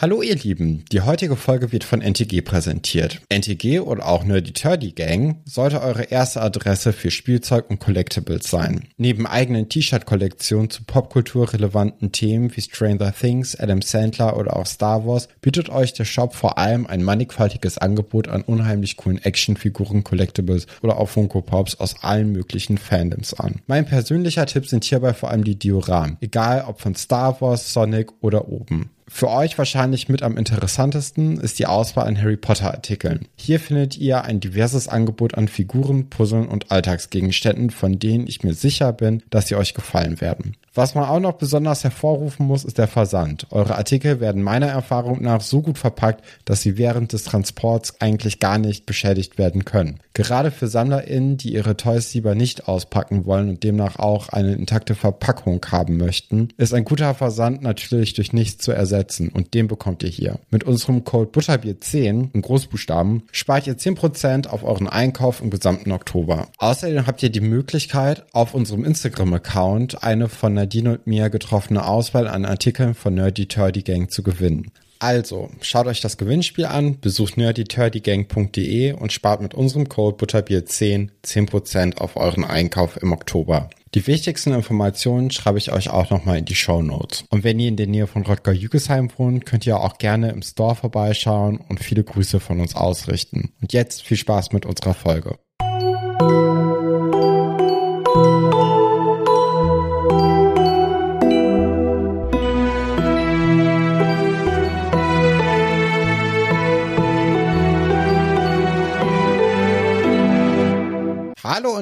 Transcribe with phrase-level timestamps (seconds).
[0.00, 3.20] Hallo ihr Lieben, die heutige Folge wird von NTG präsentiert.
[3.30, 8.84] NTG oder auch Nerdy Turdy Gang sollte eure erste Adresse für Spielzeug und Collectibles sein.
[8.96, 15.28] Neben eigenen T-Shirt-Kollektionen zu popkulturrelevanten Themen wie Stranger Things, Adam Sandler oder auch Star Wars
[15.40, 20.98] bietet euch der Shop vor allem ein mannigfaltiges Angebot an unheimlich coolen Actionfiguren, Collectibles oder
[20.98, 23.62] auch Funko Pops aus allen möglichen Fandoms an.
[23.66, 28.12] Mein persönlicher Tipp sind hierbei vor allem die Dioramen, egal ob von Star Wars, Sonic
[28.20, 28.92] oder oben.
[29.10, 33.26] Für euch wahrscheinlich mit am interessantesten ist die Auswahl an Harry Potter Artikeln.
[33.36, 38.54] Hier findet ihr ein diverses Angebot an Figuren, Puzzeln und Alltagsgegenständen, von denen ich mir
[38.54, 40.56] sicher bin, dass sie euch gefallen werden.
[40.74, 43.46] Was man auch noch besonders hervorrufen muss, ist der Versand.
[43.50, 48.38] Eure Artikel werden meiner Erfahrung nach so gut verpackt, dass sie während des Transports eigentlich
[48.38, 50.00] gar nicht beschädigt werden können.
[50.14, 54.94] Gerade für SammlerInnen, die ihre Toys lieber nicht auspacken wollen und demnach auch eine intakte
[54.94, 60.02] Verpackung haben möchten, ist ein guter Versand natürlich durch nichts zu ersetzen und den bekommt
[60.02, 60.38] ihr hier.
[60.50, 66.48] Mit unserem Code Butterbier10 in Großbuchstaben spart ihr 10% auf euren Einkauf im gesamten Oktober.
[66.58, 72.28] Außerdem habt ihr die Möglichkeit, auf unserem Instagram-Account eine von Nadine und mir getroffene Auswahl
[72.28, 74.70] an Artikeln von Nerdy Turdy Gang zu gewinnen.
[74.98, 81.96] Also, schaut euch das Gewinnspiel an, besucht nerdyturdygang.de und spart mit unserem Code Butterbier10 10%
[81.96, 83.70] auf euren Einkauf im Oktober.
[83.94, 87.24] Die wichtigsten Informationen schreibe ich euch auch nochmal in die Show Notes.
[87.30, 90.74] Und wenn ihr in der Nähe von Rottgau-Jügesheim wohnt, könnt ihr auch gerne im Store
[90.74, 93.54] vorbeischauen und viele Grüße von uns ausrichten.
[93.62, 95.38] Und jetzt viel Spaß mit unserer Folge.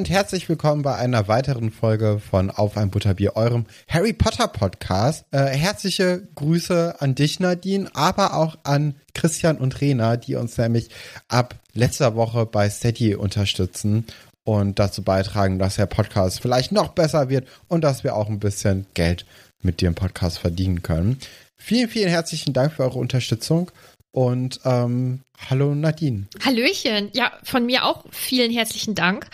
[0.06, 5.24] Und herzlich willkommen bei einer weiteren Folge von Auf ein Butterbier, eurem Harry Potter Podcast.
[5.32, 10.90] Äh, herzliche Grüße an dich, Nadine, aber auch an Christian und Rena, die uns nämlich
[11.26, 14.06] ab letzter Woche bei Steady unterstützen
[14.44, 18.38] und dazu beitragen, dass der Podcast vielleicht noch besser wird und dass wir auch ein
[18.38, 19.26] bisschen Geld
[19.60, 21.18] mit dem Podcast verdienen können.
[21.56, 23.72] Vielen, vielen herzlichen Dank für eure Unterstützung
[24.12, 26.26] und ähm, hallo Nadine.
[26.44, 27.10] Hallöchen.
[27.12, 29.28] Ja, von mir auch vielen herzlichen Dank.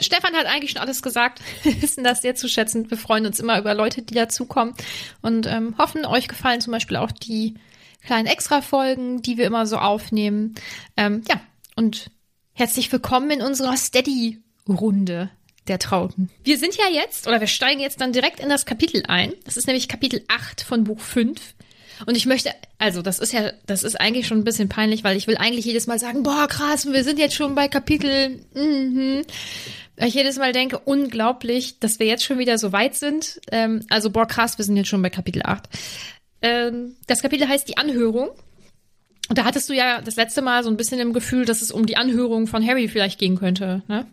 [0.00, 1.40] Stefan hat eigentlich schon alles gesagt.
[1.62, 2.90] Wir wissen das sehr zu schätzen.
[2.90, 4.74] Wir freuen uns immer über Leute, die dazukommen
[5.22, 7.54] und ähm, hoffen, euch gefallen zum Beispiel auch die
[8.04, 10.54] kleinen Extra-Folgen, die wir immer so aufnehmen.
[10.96, 11.40] Ähm, ja,
[11.76, 12.10] und
[12.52, 15.30] herzlich willkommen in unserer Steady-Runde
[15.66, 16.30] der Trauten.
[16.42, 19.32] Wir sind ja jetzt, oder wir steigen jetzt dann direkt in das Kapitel ein.
[19.44, 21.54] Das ist nämlich Kapitel 8 von Buch 5.
[22.06, 25.16] Und ich möchte, also das ist ja, das ist eigentlich schon ein bisschen peinlich, weil
[25.16, 29.22] ich will eigentlich jedes Mal sagen, boah, krass, wir sind jetzt schon bei Kapitel, mhm.
[29.96, 33.40] Weil ich jedes Mal denke, unglaublich, dass wir jetzt schon wieder so weit sind.
[33.52, 35.68] Ähm, also, boah, krass, wir sind jetzt schon bei Kapitel 8.
[36.42, 38.30] Ähm, das Kapitel heißt die Anhörung.
[39.28, 41.70] Und da hattest du ja das letzte Mal so ein bisschen im Gefühl, dass es
[41.70, 44.06] um die Anhörung von Harry vielleicht gehen könnte, ne?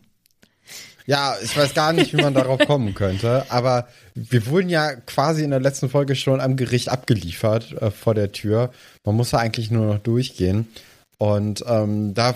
[1.06, 5.44] Ja, ich weiß gar nicht, wie man darauf kommen könnte, aber wir wurden ja quasi
[5.44, 8.72] in der letzten Folge schon am Gericht abgeliefert äh, vor der Tür.
[9.06, 10.68] Man muss da eigentlich nur noch durchgehen.
[11.18, 12.36] Und ähm, da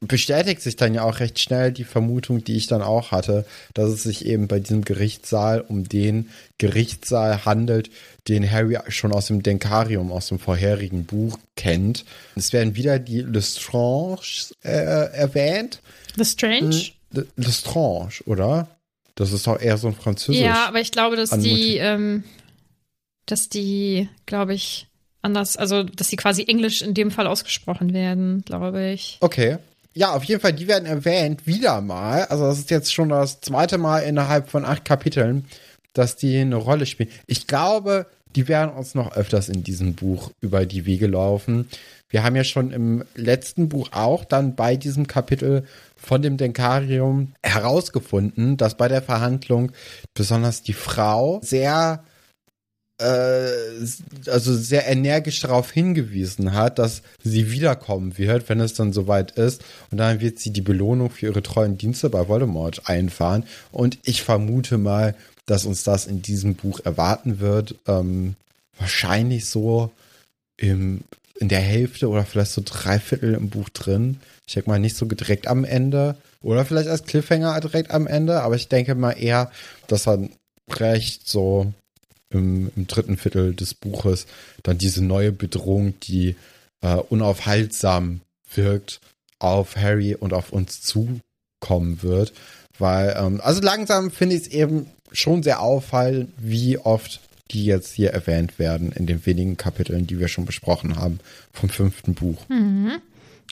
[0.00, 3.90] bestätigt sich dann ja auch recht schnell die Vermutung, die ich dann auch hatte, dass
[3.90, 6.28] es sich eben bei diesem Gerichtssaal um den
[6.58, 7.90] Gerichtssaal handelt,
[8.28, 12.04] den Harry schon aus dem Denkarium, aus dem vorherigen Buch kennt.
[12.34, 14.18] Es werden wieder die Lestrange
[14.62, 15.80] äh, erwähnt.
[16.16, 16.92] Lestrange?
[17.36, 18.68] Lestrange, oder?
[19.14, 20.42] Das ist doch eher so ein Französisch.
[20.42, 22.24] Ja, aber ich glaube, dass die, ähm,
[23.24, 24.88] dass die, glaube ich,
[25.22, 29.18] anders, also dass die quasi Englisch in dem Fall ausgesprochen werden, glaube ich.
[29.20, 29.58] Okay.
[29.94, 32.24] Ja, auf jeden Fall, die werden erwähnt, wieder mal.
[32.26, 35.46] Also das ist jetzt schon das zweite Mal innerhalb von acht Kapiteln,
[35.94, 37.08] dass die eine Rolle spielen.
[37.26, 38.06] Ich glaube,
[38.36, 41.66] die werden uns noch öfters in diesem Buch über die Wege laufen.
[42.10, 45.64] Wir haben ja schon im letzten Buch auch dann bei diesem Kapitel
[45.98, 49.72] von dem Denkarium herausgefunden, dass bei der Verhandlung
[50.14, 52.04] besonders die Frau sehr
[52.98, 53.50] äh,
[54.26, 59.62] also sehr energisch darauf hingewiesen hat, dass sie wiederkommen wird, wenn es dann soweit ist.
[59.90, 63.44] Und dann wird sie die Belohnung für ihre treuen Dienste bei Voldemort einfahren.
[63.70, 65.14] Und ich vermute mal,
[65.44, 67.76] dass uns das in diesem Buch erwarten wird.
[67.86, 68.34] Ähm,
[68.78, 69.90] wahrscheinlich so
[70.56, 71.02] im,
[71.38, 74.20] in der Hälfte oder vielleicht so drei Viertel im Buch drin.
[74.46, 76.16] Ich denke mal nicht so direkt am Ende.
[76.42, 78.42] Oder vielleicht als Cliffhanger direkt am Ende.
[78.42, 79.50] Aber ich denke mal eher,
[79.88, 80.28] dass er
[80.70, 81.72] recht so
[82.30, 84.26] im, im dritten Viertel des Buches
[84.62, 86.36] dann diese neue Bedrohung, die
[86.82, 88.20] äh, unaufhaltsam
[88.54, 89.00] wirkt,
[89.38, 92.32] auf Harry und auf uns zukommen wird.
[92.78, 97.20] Weil, ähm, also langsam finde ich es eben schon sehr auffallend, wie oft
[97.50, 101.20] die jetzt hier erwähnt werden in den wenigen Kapiteln, die wir schon besprochen haben
[101.52, 102.48] vom fünften Buch.
[102.48, 102.98] Mhm.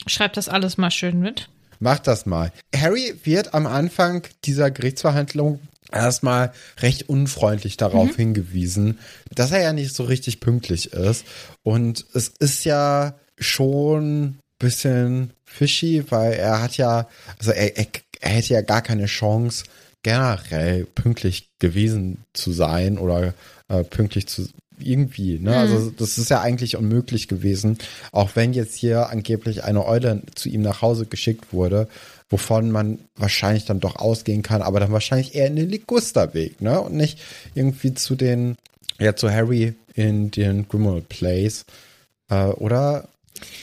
[0.07, 1.49] Schreib das alles mal schön mit.
[1.79, 2.51] Mach das mal.
[2.75, 5.59] Harry wird am Anfang dieser Gerichtsverhandlung
[5.91, 8.15] erstmal recht unfreundlich darauf mhm.
[8.15, 8.99] hingewiesen,
[9.33, 11.25] dass er ja nicht so richtig pünktlich ist.
[11.63, 17.07] Und es ist ja schon ein bisschen fishy, weil er hat ja,
[17.39, 17.87] also er, er,
[18.19, 19.65] er hätte ja gar keine Chance,
[20.05, 23.33] generell pünktlich gewesen zu sein oder
[23.69, 24.47] äh, pünktlich zu
[24.77, 25.55] irgendwie, ne?
[25.57, 25.79] Also mhm.
[25.79, 27.79] Also das ist ja eigentlich unmöglich gewesen,
[28.11, 31.87] auch wenn jetzt hier angeblich eine Eule zu ihm nach Hause geschickt wurde
[32.29, 36.81] wovon man wahrscheinlich dann doch ausgehen kann, aber dann wahrscheinlich eher in den Ligusterweg, ne?
[36.81, 37.19] Und nicht
[37.53, 38.57] irgendwie zu den,
[38.99, 41.65] ja, zu Harry in den Grimmauld Place.
[42.29, 43.07] Äh, oder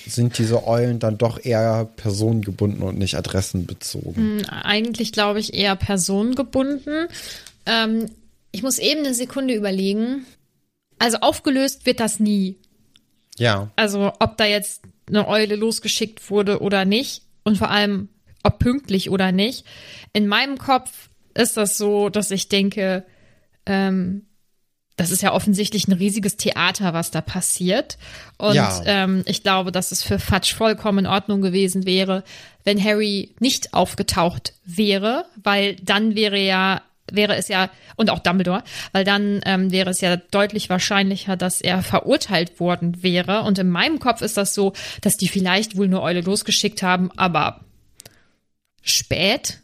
[0.06, 4.40] sind diese Eulen dann doch eher personengebunden und nicht adressenbezogen?
[4.40, 7.08] Hm, eigentlich glaube ich eher personengebunden.
[7.66, 8.10] Ähm,
[8.50, 10.26] ich muss eben eine Sekunde überlegen.
[10.98, 12.56] Also aufgelöst wird das nie.
[13.38, 13.70] Ja.
[13.76, 17.22] Also ob da jetzt eine Eule losgeschickt wurde oder nicht.
[17.44, 18.08] Und vor allem,
[18.42, 19.64] ob pünktlich oder nicht.
[20.12, 23.04] In meinem Kopf ist das so, dass ich denke,
[23.66, 24.26] ähm,
[24.96, 27.98] das ist ja offensichtlich ein riesiges Theater, was da passiert.
[28.38, 28.82] Und ja.
[28.84, 32.24] ähm, ich glaube, dass es für Fudge vollkommen in Ordnung gewesen wäre,
[32.64, 38.62] wenn Harry nicht aufgetaucht wäre, weil dann wäre ja wäre es ja, und auch Dumbledore,
[38.92, 43.42] weil dann ähm, wäre es ja deutlich wahrscheinlicher, dass er verurteilt worden wäre.
[43.42, 47.10] Und in meinem Kopf ist das so, dass die vielleicht wohl eine Eule losgeschickt haben,
[47.16, 47.60] aber
[48.82, 49.58] spät.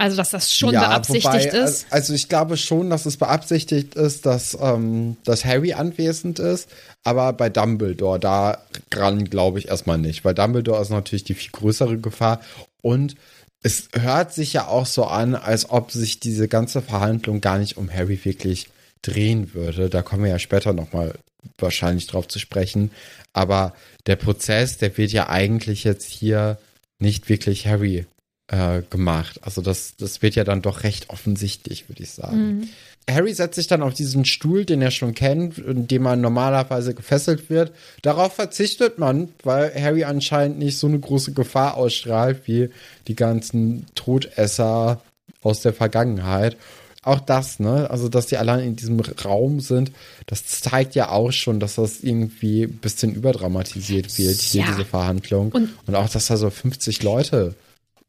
[0.00, 1.86] Also, dass das schon ja, beabsichtigt wobei, ist.
[1.90, 6.70] Also, ich glaube schon, dass es beabsichtigt ist, dass, ähm, dass Harry anwesend ist.
[7.02, 10.24] Aber bei Dumbledore, da dran glaube ich erstmal nicht.
[10.24, 12.40] Weil Dumbledore ist natürlich die viel größere Gefahr.
[12.80, 13.16] Und
[13.62, 17.76] es hört sich ja auch so an, als ob sich diese ganze Verhandlung gar nicht
[17.76, 18.68] um Harry wirklich
[19.02, 19.90] drehen würde.
[19.90, 21.14] Da kommen wir ja später nochmal
[21.58, 22.92] wahrscheinlich drauf zu sprechen.
[23.32, 23.74] Aber
[24.06, 26.58] der Prozess, der wird ja eigentlich jetzt hier
[27.00, 28.06] nicht wirklich Harry
[28.48, 29.40] äh, gemacht.
[29.42, 32.58] Also das, das wird ja dann doch recht offensichtlich, würde ich sagen.
[32.58, 32.68] Mhm.
[33.08, 36.94] Harry setzt sich dann auf diesen Stuhl, den er schon kennt, in dem man normalerweise
[36.94, 37.72] gefesselt wird.
[38.02, 42.68] Darauf verzichtet man, weil Harry anscheinend nicht so eine große Gefahr ausstrahlt wie
[43.06, 45.00] die ganzen Todesser
[45.42, 46.56] aus der Vergangenheit.
[47.02, 47.88] Auch das, ne?
[47.90, 49.92] Also, dass die allein in diesem Raum sind,
[50.26, 54.68] das zeigt ja auch schon, dass das irgendwie ein bisschen überdramatisiert wird, hier ja.
[54.68, 55.52] diese Verhandlung.
[55.52, 57.54] Und, Und auch, dass da so 50 Leute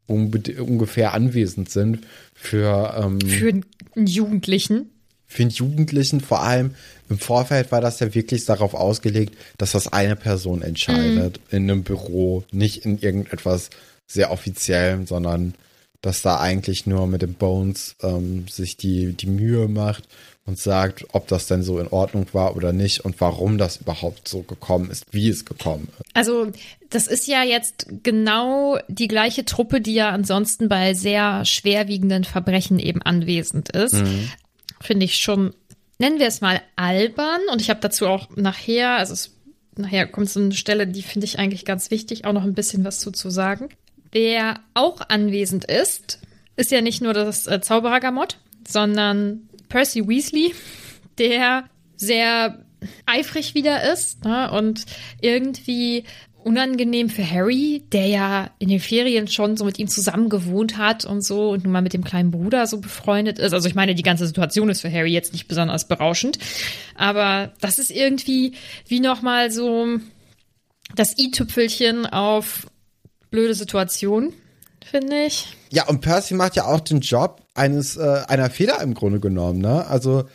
[0.09, 2.01] ungefähr anwesend sind
[2.33, 4.89] für, ähm, für einen Jugendlichen.
[5.27, 6.71] Für einen Jugendlichen, vor allem
[7.07, 11.57] im Vorfeld war das ja wirklich darauf ausgelegt, dass das eine Person entscheidet mhm.
[11.57, 13.69] in einem Büro, nicht in irgendetwas
[14.07, 15.53] sehr offiziellem, sondern
[16.01, 20.07] dass da eigentlich nur mit den Bones ähm, sich die, die Mühe macht,
[20.49, 24.27] und sagt, ob das denn so in Ordnung war oder nicht und warum das überhaupt
[24.27, 26.09] so gekommen ist, wie es gekommen ist.
[26.15, 26.51] Also
[26.89, 32.79] das ist ja jetzt genau die gleiche Truppe, die ja ansonsten bei sehr schwerwiegenden Verbrechen
[32.79, 33.93] eben anwesend ist.
[33.93, 34.31] Mhm.
[34.81, 35.53] Finde ich schon,
[35.99, 37.41] nennen wir es mal albern.
[37.51, 39.35] Und ich habe dazu auch nachher, also es,
[39.77, 42.83] nachher kommt so eine Stelle, die finde ich eigentlich ganz wichtig, auch noch ein bisschen
[42.83, 43.69] was zu, zu sagen.
[44.11, 46.19] Wer auch anwesend ist,
[46.55, 48.37] ist ja nicht nur das äh, Zauberer-Gamot,
[48.67, 50.53] sondern Percy Weasley,
[51.17, 52.65] der sehr
[53.05, 54.51] eifrig wieder ist ne?
[54.51, 54.85] und
[55.21, 56.03] irgendwie
[56.43, 61.05] unangenehm für Harry, der ja in den Ferien schon so mit ihm zusammen gewohnt hat
[61.05, 63.53] und so und nun mal mit dem kleinen Bruder so befreundet ist.
[63.53, 66.39] Also ich meine, die ganze Situation ist für Harry jetzt nicht besonders berauschend,
[66.95, 68.53] aber das ist irgendwie
[68.87, 69.99] wie nochmal so
[70.95, 72.67] das i-Tüpfelchen auf
[73.29, 74.33] blöde Situation,
[74.85, 75.55] finde ich.
[75.71, 79.59] Ja, und Percy macht ja auch den Job eines äh, einer Feder im Grunde genommen,
[79.59, 79.85] ne?
[79.87, 80.25] Also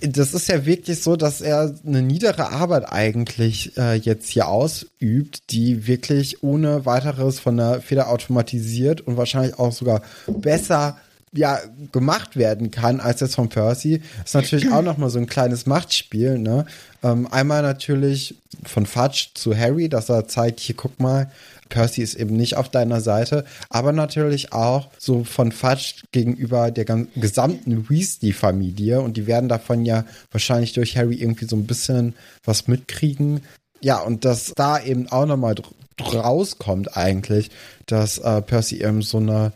[0.00, 5.50] das ist ja wirklich so, dass er eine niedere Arbeit eigentlich äh, jetzt hier ausübt,
[5.50, 10.96] die wirklich ohne weiteres von der Feder automatisiert und wahrscheinlich auch sogar besser
[11.34, 11.60] ja
[11.92, 14.00] gemacht werden kann als jetzt von Percy.
[14.24, 16.38] Ist natürlich auch noch mal so ein kleines Machtspiel.
[16.38, 16.66] Ne?
[17.02, 21.30] Ähm, einmal natürlich von Fudge zu Harry, dass er zeigt, hier guck mal,
[21.68, 26.84] Percy ist eben nicht auf deiner Seite, aber natürlich auch so von Fudge gegenüber der
[27.16, 32.14] gesamten Weasley-Familie und die werden davon ja wahrscheinlich durch Harry irgendwie so ein bisschen
[32.44, 33.40] was mitkriegen.
[33.80, 35.56] Ja, und dass da eben auch nochmal
[36.00, 37.50] rauskommt eigentlich,
[37.86, 39.52] dass äh, Percy eben so eine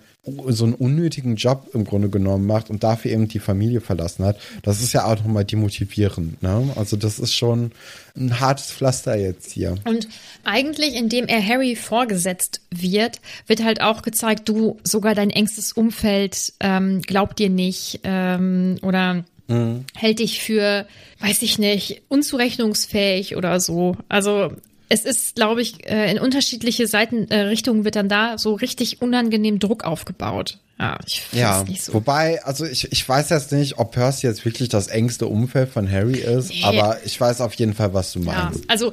[0.48, 4.38] so einen unnötigen Job im Grunde genommen macht und dafür eben die Familie verlassen hat,
[4.62, 6.42] das ist ja auch nochmal demotivierend.
[6.42, 6.70] Ne?
[6.76, 7.72] Also das ist schon
[8.16, 9.76] ein hartes Pflaster jetzt hier.
[9.84, 10.08] Und
[10.44, 16.52] eigentlich, indem er Harry vorgesetzt wird, wird halt auch gezeigt, du, sogar dein engstes Umfeld
[16.60, 19.84] ähm, glaubt dir nicht ähm, oder mhm.
[19.94, 20.86] hält dich für,
[21.20, 23.96] weiß ich nicht, unzurechnungsfähig oder so.
[24.08, 24.52] Also
[24.88, 29.58] es ist, glaube ich, äh, in unterschiedliche Seitenrichtungen äh, wird dann da so richtig unangenehm
[29.58, 30.58] Druck aufgebaut.
[30.78, 31.94] Ja, ich ja nicht so.
[31.94, 35.90] Wobei, also ich, ich weiß jetzt nicht, ob Percy jetzt wirklich das engste Umfeld von
[35.90, 36.62] Harry ist, nee.
[36.62, 38.60] aber ich weiß auf jeden Fall, was du meinst.
[38.60, 38.92] Ja, also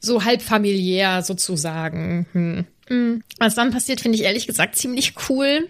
[0.00, 2.26] so halb familiär sozusagen.
[2.32, 2.64] Hm.
[2.88, 3.22] hm.
[3.38, 5.68] Was dann passiert, finde ich ehrlich gesagt ziemlich cool.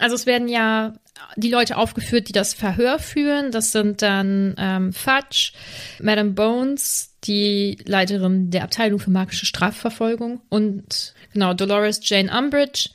[0.00, 0.92] Also es werden ja
[1.36, 3.52] die Leute aufgeführt, die das Verhör führen.
[3.52, 5.52] Das sind dann ähm, Fudge,
[6.00, 12.90] Madame Bones, die Leiterin der Abteilung für magische Strafverfolgung und genau Dolores Jane Umbridge,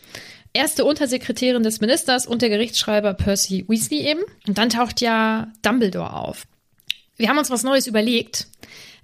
[0.53, 4.21] erste Untersekretärin des Ministers und der Gerichtsschreiber Percy Weasley eben.
[4.47, 6.45] Und dann taucht ja Dumbledore auf.
[7.17, 8.47] Wir haben uns was Neues überlegt.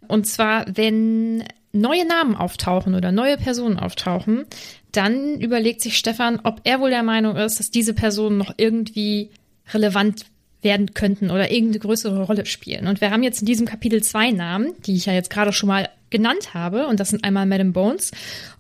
[0.08, 4.46] Und zwar, wenn neue Namen auftauchen oder neue Personen auftauchen,
[4.92, 9.30] dann überlegt sich Stefan, ob er wohl der Meinung ist, dass diese Personen noch irgendwie
[9.72, 10.26] relevant
[10.62, 12.88] werden könnten oder irgendeine größere Rolle spielen.
[12.88, 15.68] Und wir haben jetzt in diesem Kapitel zwei Namen, die ich ja jetzt gerade schon
[15.68, 16.88] mal genannt habe.
[16.88, 18.12] Und das sind einmal Madame Bones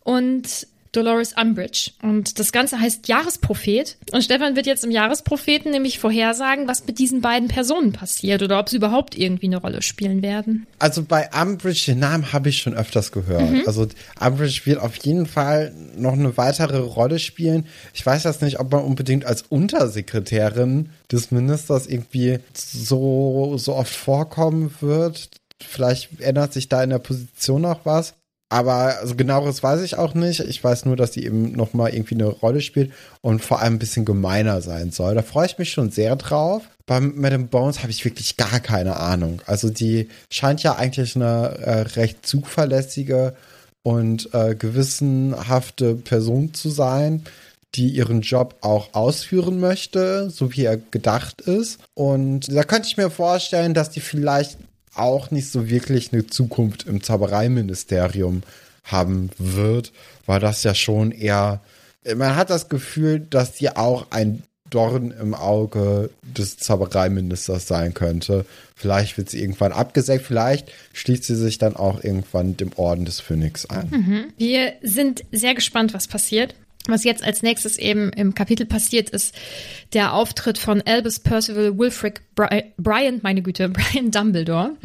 [0.03, 1.91] und Dolores Umbridge.
[2.01, 3.98] Und das Ganze heißt Jahresprophet.
[4.12, 8.60] Und Stefan wird jetzt im Jahrespropheten nämlich vorhersagen, was mit diesen beiden Personen passiert oder
[8.60, 10.65] ob sie überhaupt irgendwie eine Rolle spielen werden.
[10.79, 13.50] Also bei Umbridge, den Namen habe ich schon öfters gehört.
[13.50, 13.63] Mhm.
[13.67, 13.88] Also
[14.19, 17.67] Umbridge wird auf jeden Fall noch eine weitere Rolle spielen.
[17.93, 23.93] Ich weiß jetzt nicht, ob man unbedingt als Untersekretärin des Ministers irgendwie so, so oft
[23.93, 25.29] vorkommen wird.
[25.62, 28.13] Vielleicht ändert sich da in der Position noch was.
[28.50, 30.39] Aber also genaueres weiß ich auch nicht.
[30.39, 32.91] Ich weiß nur, dass die eben nochmal irgendwie eine Rolle spielt
[33.22, 35.13] und vor allem ein bisschen gemeiner sein soll.
[35.13, 36.63] Da freue ich mich schon sehr drauf.
[36.88, 39.44] Bei Madame Bones habe ich wirklich gar keine Ahnung.
[39.46, 43.36] Also die scheint ja eigentlich eine äh, recht zuverlässige
[43.84, 47.24] und äh, gewissenhafte Person zu sein,
[47.75, 51.79] die ihren Job auch ausführen möchte, so wie er gedacht ist.
[51.94, 54.58] Und da könnte ich mir vorstellen, dass die vielleicht
[55.00, 58.44] auch nicht so wirklich eine Zukunft im Zaubereiministerium
[58.84, 59.91] haben wird,
[60.25, 61.62] weil das ja schon eher,
[62.15, 68.46] man hat das Gefühl, dass die auch ein Dorn im Auge des Zaubereiministers sein könnte.
[68.75, 73.20] Vielleicht wird sie irgendwann abgesägt, vielleicht schließt sie sich dann auch irgendwann dem Orden des
[73.20, 73.89] Phönix an.
[73.89, 74.25] Mhm.
[74.38, 76.53] Wir sind sehr gespannt, was passiert.
[76.88, 79.36] Was jetzt als nächstes eben im Kapitel passiert, ist
[79.93, 84.75] der Auftritt von Albus Percival Wilfrid Bri Brian, meine Güte, Brian Dumbledore,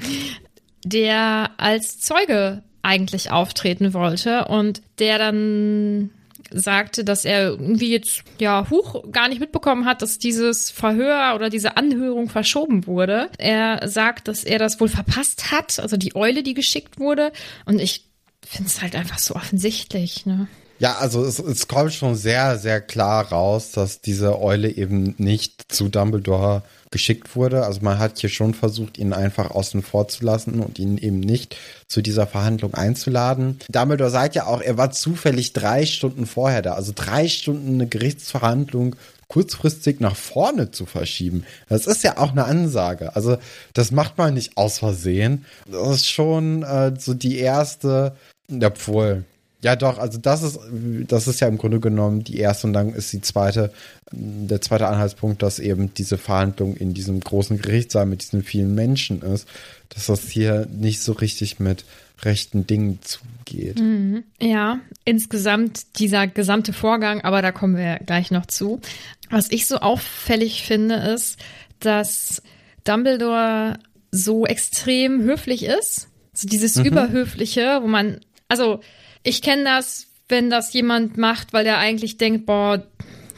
[0.85, 6.11] der als Zeuge eigentlich auftreten wollte und der dann
[6.51, 11.49] sagte, dass er irgendwie jetzt ja hoch gar nicht mitbekommen hat, dass dieses Verhör oder
[11.51, 13.31] diese Anhörung verschoben wurde.
[13.39, 17.33] Er sagt, dass er das wohl verpasst hat, also die Eule, die geschickt wurde.
[17.65, 18.05] Und ich
[18.47, 20.47] finde es halt einfach so offensichtlich, ne?
[20.79, 25.73] Ja, also es, es kommt schon sehr, sehr klar raus, dass diese Eule eben nicht
[25.73, 27.65] zu Dumbledore geschickt wurde.
[27.65, 31.21] Also man hat hier schon versucht, ihn einfach außen vor zu lassen und ihn eben
[31.21, 31.57] nicht
[31.89, 33.59] zu dieser Verhandlung einzuladen.
[33.69, 36.75] Dumbledore sagt ja auch, er war zufällig drei Stunden vorher da.
[36.75, 38.97] Also drei Stunden eine Gerichtsverhandlung
[39.29, 41.45] kurzfristig nach vorne zu verschieben.
[41.69, 43.17] Das ist ja auch eine Ansage.
[43.17, 43.39] Also
[43.73, 45.45] das macht man nicht aus Versehen.
[45.69, 48.15] Das ist schon äh, so die erste,
[48.63, 49.25] obwohl
[49.65, 50.61] Ja, doch, also das ist,
[51.09, 53.73] das ist ja im Grunde genommen die erste und dann ist die zweite,
[54.13, 59.23] der zweite Anhaltspunkt, dass eben diese Verhandlung in diesem großen Gerichtssaal mit diesen vielen Menschen
[59.23, 59.49] ist,
[59.89, 61.87] dass das hier nicht so richtig mit
[62.21, 63.81] rechten Dingen zugeht.
[63.81, 64.25] Mhm.
[64.39, 68.83] Ja, insgesamt dieser gesamte Vorgang, aber da kommen wir gleich noch zu.
[69.31, 71.39] Was ich so auffällig finde, ist,
[71.81, 72.43] dass
[72.85, 73.79] Dumbledore
[74.11, 76.09] so extrem höflich ist.
[76.35, 76.85] So dieses mhm.
[76.85, 78.81] Überhöfliche, wo man, also
[79.25, 82.87] ich kenne das, wenn das jemand macht, weil er eigentlich denkt, boah,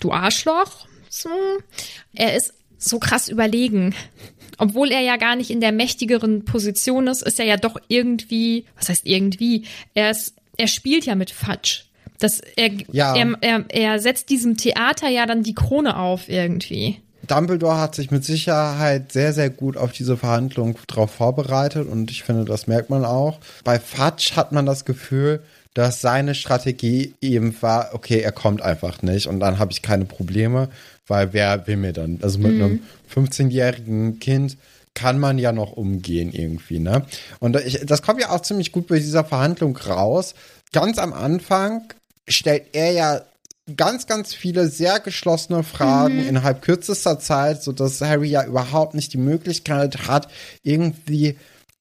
[0.00, 0.86] du Arschloch.
[1.08, 1.30] So.
[2.14, 3.94] Er ist so krass überlegen.
[4.58, 8.66] Obwohl er ja gar nicht in der mächtigeren Position ist, ist er ja doch irgendwie,
[8.76, 9.64] was heißt irgendwie?
[9.94, 11.84] Er ist, er spielt ja mit Fatsch.
[12.18, 13.14] Das, er, ja.
[13.14, 17.00] er, er, er setzt diesem Theater ja dann die Krone auf irgendwie.
[17.26, 22.22] Dumbledore hat sich mit Sicherheit sehr, sehr gut auf diese Verhandlung drauf vorbereitet und ich
[22.22, 23.40] finde, das merkt man auch.
[23.64, 25.42] Bei Fatsch hat man das Gefühl,
[25.76, 30.06] dass seine Strategie eben war, okay, er kommt einfach nicht und dann habe ich keine
[30.06, 30.70] Probleme,
[31.06, 32.18] weil wer will mir dann?
[32.22, 32.62] Also mit mhm.
[32.62, 32.82] einem
[33.14, 34.56] 15-jährigen Kind
[34.94, 37.04] kann man ja noch umgehen irgendwie, ne?
[37.40, 40.34] Und ich, das kommt ja auch ziemlich gut bei dieser Verhandlung raus.
[40.72, 41.82] Ganz am Anfang
[42.26, 43.20] stellt er ja
[43.76, 46.28] ganz, ganz viele sehr geschlossene Fragen mhm.
[46.28, 50.28] innerhalb kürzester Zeit, sodass Harry ja überhaupt nicht die Möglichkeit hat,
[50.62, 51.36] irgendwie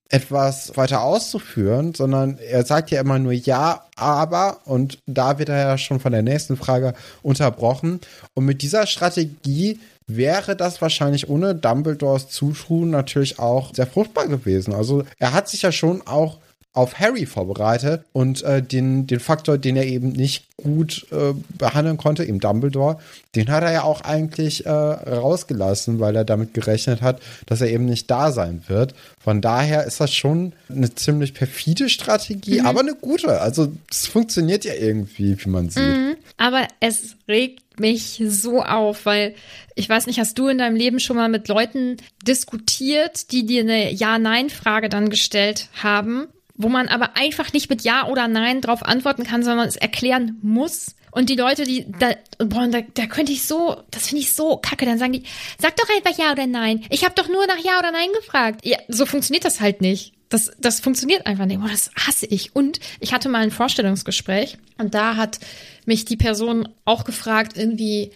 [0.10, 5.58] etwas weiter auszuführen, sondern er sagt ja immer nur ja, aber und da wird er
[5.58, 6.94] ja schon von der nächsten Frage
[7.24, 8.00] unterbrochen.
[8.34, 14.74] Und mit dieser Strategie wäre das wahrscheinlich ohne Dumbledores Zutun natürlich auch sehr fruchtbar gewesen.
[14.74, 16.38] Also er hat sich ja schon auch
[16.76, 21.98] auf Harry vorbereitet und äh, den, den Faktor, den er eben nicht gut äh, behandeln
[21.98, 23.00] konnte, eben Dumbledore,
[23.34, 27.70] den hat er ja auch eigentlich äh, rausgelassen, weil er damit gerechnet hat, dass er
[27.70, 28.94] eben nicht da sein wird.
[29.20, 32.66] Von daher ist das schon eine ziemlich perfide Strategie, mhm.
[32.66, 33.40] aber eine gute.
[33.42, 35.84] Also es funktioniert ja irgendwie, wie man sieht.
[35.84, 36.16] Mhm.
[36.38, 39.34] Aber es regt mich so auf, weil
[39.76, 43.62] ich weiß nicht, hast du in deinem Leben schon mal mit Leuten diskutiert, die dir
[43.62, 48.84] eine Ja-Nein-Frage dann gestellt haben wo man aber einfach nicht mit Ja oder Nein drauf
[48.84, 50.96] antworten kann, sondern es erklären muss.
[51.12, 54.58] Und die Leute, die da, boah, da, da könnte ich so, das finde ich so
[54.58, 55.24] kacke, dann sagen die,
[55.60, 56.86] sag doch einfach Ja oder Nein.
[56.90, 58.66] Ich habe doch nur nach Ja oder Nein gefragt.
[58.66, 60.14] Ja, so funktioniert das halt nicht.
[60.30, 61.62] Das, das funktioniert einfach nicht.
[61.62, 62.56] Boah, das hasse ich.
[62.56, 65.40] Und ich hatte mal ein Vorstellungsgespräch und da hat
[65.86, 68.12] mich die Person auch gefragt, irgendwie,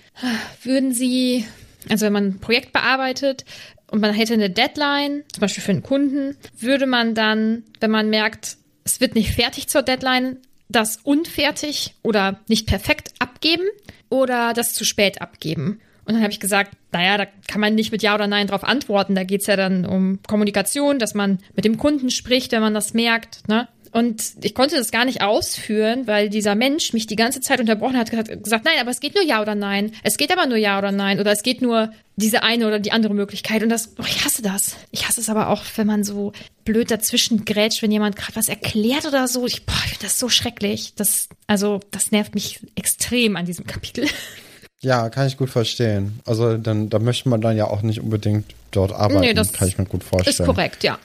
[0.63, 1.45] würden Sie,
[1.87, 3.45] also wenn man ein Projekt bearbeitet,
[3.91, 8.09] und man hätte eine Deadline, zum Beispiel für einen Kunden, würde man dann, wenn man
[8.09, 10.37] merkt, es wird nicht fertig zur Deadline,
[10.69, 13.63] das unfertig oder nicht perfekt abgeben
[14.09, 15.81] oder das zu spät abgeben.
[16.05, 18.63] Und dann habe ich gesagt, naja, da kann man nicht mit Ja oder Nein drauf
[18.63, 19.13] antworten.
[19.13, 22.95] Da geht's ja dann um Kommunikation, dass man mit dem Kunden spricht, wenn man das
[22.95, 23.47] merkt.
[23.47, 23.67] Ne?
[23.91, 27.97] Und ich konnte das gar nicht ausführen, weil dieser Mensch mich die ganze Zeit unterbrochen
[27.97, 29.91] hat, hat gesagt, nein, aber es geht nur Ja oder Nein.
[30.03, 31.19] Es geht aber nur Ja oder Nein.
[31.19, 33.63] Oder es geht nur diese eine oder die andere Möglichkeit.
[33.63, 34.75] Und das, oh, ich hasse das.
[34.91, 36.33] Ich hasse es aber auch, wenn man so
[36.65, 39.45] blöd dazwischen grätscht, wenn jemand gerade was erklärt oder so.
[39.45, 40.93] Ich, boah, ich finde das so schrecklich.
[40.95, 44.05] Das, also, das nervt mich extrem an diesem Kapitel.
[44.81, 46.19] Ja, kann ich gut verstehen.
[46.25, 49.21] Also dann, da möchte man dann ja auch nicht unbedingt dort arbeiten.
[49.21, 50.35] Nee, das kann ich mir gut vorstellen.
[50.37, 50.97] Ist korrekt, ja.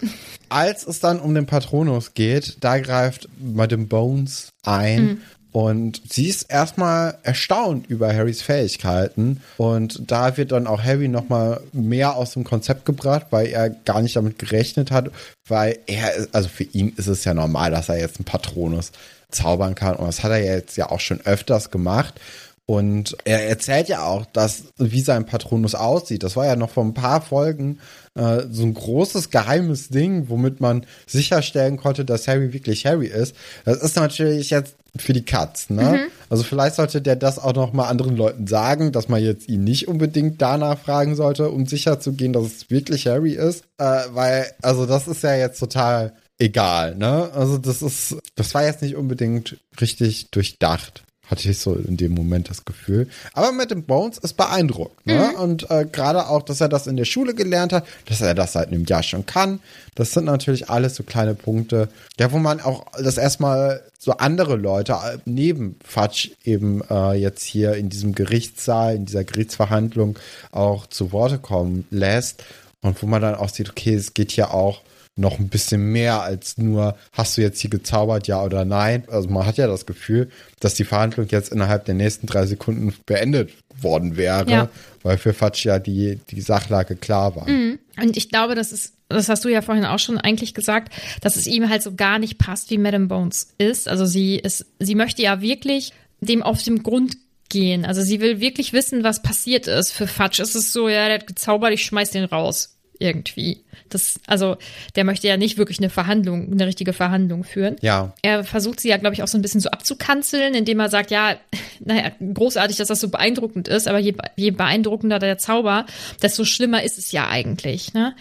[0.49, 5.05] Als es dann um den Patronus geht, da greift Madame Bones ein.
[5.05, 5.21] Mhm.
[5.51, 9.41] Und sie ist erstmal erstaunt über Harrys Fähigkeiten.
[9.57, 14.03] Und da wird dann auch Harry nochmal mehr aus dem Konzept gebracht, weil er gar
[14.03, 15.11] nicht damit gerechnet hat.
[15.49, 18.91] Weil er, also für ihn ist es ja normal, dass er jetzt einen Patronus
[19.31, 19.95] zaubern kann.
[19.95, 22.21] Und das hat er jetzt ja auch schon öfters gemacht.
[22.66, 26.22] Und er erzählt ja auch, dass, wie sein Patronus aussieht.
[26.22, 27.79] Das war ja noch vor ein paar Folgen
[28.14, 33.37] äh, so ein großes geheimes Ding, womit man sicherstellen konnte, dass Harry wirklich Harry ist.
[33.66, 35.83] Das ist natürlich jetzt für die Katz, ne?
[35.83, 36.11] Mhm.
[36.31, 39.64] Also vielleicht sollte der das auch noch mal anderen Leuten sagen, dass man jetzt ihn
[39.64, 43.64] nicht unbedingt danach fragen sollte, um sicher zu gehen, dass es wirklich Harry ist.
[43.77, 47.31] Äh, weil, also das ist ja jetzt total egal, ne?
[47.35, 52.13] Also das ist, das war jetzt nicht unbedingt richtig durchdacht hatte ich so in dem
[52.13, 53.09] Moment das Gefühl.
[53.33, 55.07] Aber mit dem Bones ist beeindruckt.
[55.07, 55.31] Ne?
[55.33, 55.41] Mhm.
[55.41, 58.53] Und äh, gerade auch, dass er das in der Schule gelernt hat, dass er das
[58.53, 59.61] seit einem Jahr schon kann.
[59.95, 64.57] Das sind natürlich alles so kleine Punkte, ja, wo man auch das erstmal so andere
[64.57, 70.19] Leute äh, neben Fatsch eben äh, jetzt hier in diesem Gerichtssaal, in dieser Gerichtsverhandlung
[70.53, 72.45] auch zu Worte kommen lässt.
[72.83, 74.83] Und wo man dann auch sieht, okay, es geht hier auch
[75.16, 79.05] noch ein bisschen mehr als nur, hast du jetzt hier gezaubert, ja oder nein?
[79.09, 80.29] Also man hat ja das Gefühl,
[80.61, 84.68] dass die Verhandlung jetzt innerhalb der nächsten drei Sekunden beendet worden wäre, ja.
[85.03, 87.48] weil für Fatsch ja die, die Sachlage klar war.
[87.48, 87.79] Mhm.
[88.00, 91.37] Und ich glaube, das ist, das hast du ja vorhin auch schon eigentlich gesagt, dass
[91.37, 93.88] es ihm halt so gar nicht passt, wie Madame Bones ist.
[93.88, 97.16] Also sie ist, sie möchte ja wirklich dem auf dem Grund
[97.50, 97.85] gehen.
[97.85, 99.92] Also sie will wirklich wissen, was passiert ist.
[99.92, 102.74] Für Fatsch ist es so, ja, der hat gezaubert, ich schmeiß den raus
[103.05, 103.59] irgendwie.
[103.90, 104.57] Das, also,
[104.97, 107.77] der möchte ja nicht wirklich eine Verhandlung, eine richtige Verhandlung führen.
[107.83, 108.14] Ja.
[108.23, 111.11] Er versucht sie ja, glaube ich, auch so ein bisschen so abzukanzeln, indem er sagt,
[111.11, 111.37] ja,
[111.81, 115.85] naja, großartig, dass das so beeindruckend ist, aber je, je beeindruckender der Zauber,
[116.23, 118.17] desto schlimmer ist es ja eigentlich, ne?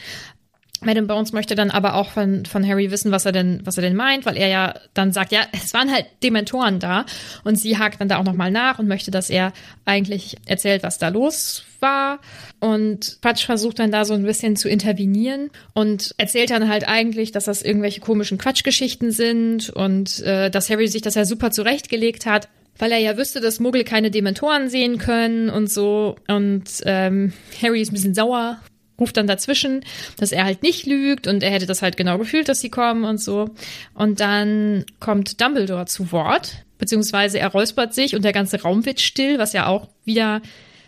[0.85, 3.83] Madame Bones möchte dann aber auch von, von Harry wissen, was er denn, was er
[3.83, 7.05] denn meint, weil er ja dann sagt, ja, es waren halt Dementoren da
[7.43, 9.53] und sie hakt dann da auch nochmal nach und möchte, dass er
[9.85, 12.19] eigentlich erzählt, was da los war.
[12.59, 17.31] Und Patch versucht dann da so ein bisschen zu intervenieren und erzählt dann halt eigentlich,
[17.31, 22.25] dass das irgendwelche komischen Quatschgeschichten sind und äh, dass Harry sich das ja super zurechtgelegt
[22.25, 26.15] hat weil er ja wüsste, dass Muggel keine Dementoren sehen können und so.
[26.27, 28.59] Und ähm, Harry ist ein bisschen sauer,
[28.99, 29.83] ruft dann dazwischen,
[30.17, 33.03] dass er halt nicht lügt und er hätte das halt genau gefühlt, dass sie kommen
[33.03, 33.49] und so.
[33.93, 38.99] Und dann kommt Dumbledore zu Wort, beziehungsweise er räuspert sich und der ganze Raum wird
[38.99, 40.41] still, was ja auch wieder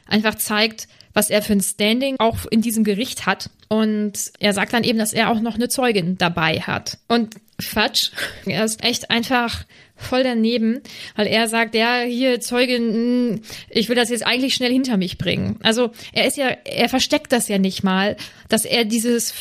[0.08, 3.50] einfach zeigt, was er für ein Standing auch in diesem Gericht hat.
[3.70, 7.00] Und er sagt dann eben, dass er auch noch eine Zeugin dabei hat.
[7.08, 8.12] Und Fatsch,
[8.46, 9.64] er ist echt einfach
[9.96, 10.82] voll daneben,
[11.16, 15.18] weil er sagt, ja, hier Zeugin, hm, ich will das jetzt eigentlich schnell hinter mich
[15.18, 15.58] bringen.
[15.64, 18.18] Also er ist ja, er versteckt das ja nicht mal,
[18.50, 19.34] dass er dieses,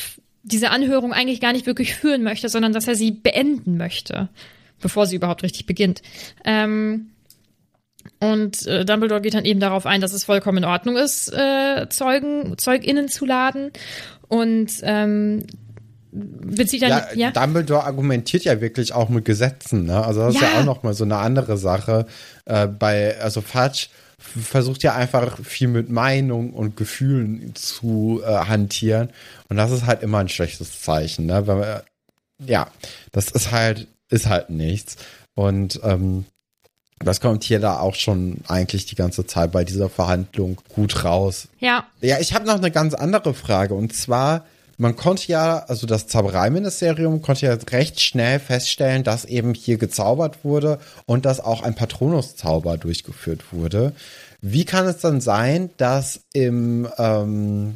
[0.43, 4.29] diese Anhörung eigentlich gar nicht wirklich führen möchte, sondern dass er sie beenden möchte,
[4.79, 6.01] bevor sie überhaupt richtig beginnt.
[6.45, 7.11] Ähm,
[8.19, 11.87] und äh, Dumbledore geht dann eben darauf ein, dass es vollkommen in Ordnung ist, äh,
[11.89, 13.71] Zeugen, ZeugInnen zu laden.
[14.27, 15.43] Und ähm,
[16.15, 20.03] bezieht dann, ja, ja, Dumbledore argumentiert ja wirklich auch mit Gesetzen, ne?
[20.03, 20.41] Also das ja.
[20.41, 22.05] ist ja auch noch mal so eine andere Sache.
[22.45, 29.09] Äh, bei, also Fudge versucht ja einfach viel mit Meinung und Gefühlen zu äh, hantieren.
[29.49, 31.45] Und das ist halt immer ein schlechtes Zeichen, ne?
[31.47, 31.83] Weil,
[32.45, 32.67] ja,
[33.11, 34.95] das ist halt, ist halt nichts.
[35.35, 36.25] Und ähm,
[36.99, 41.49] das kommt hier da auch schon eigentlich die ganze Zeit bei dieser Verhandlung gut raus.
[41.59, 41.85] Ja.
[42.01, 43.73] Ja, ich habe noch eine ganz andere Frage.
[43.73, 44.45] Und zwar,
[44.77, 50.43] man konnte ja, also das Zaubereiministerium konnte ja recht schnell feststellen, dass eben hier gezaubert
[50.43, 53.93] wurde und dass auch ein Patronuszauber durchgeführt wurde.
[54.41, 57.75] Wie kann es dann sein, dass im, ähm,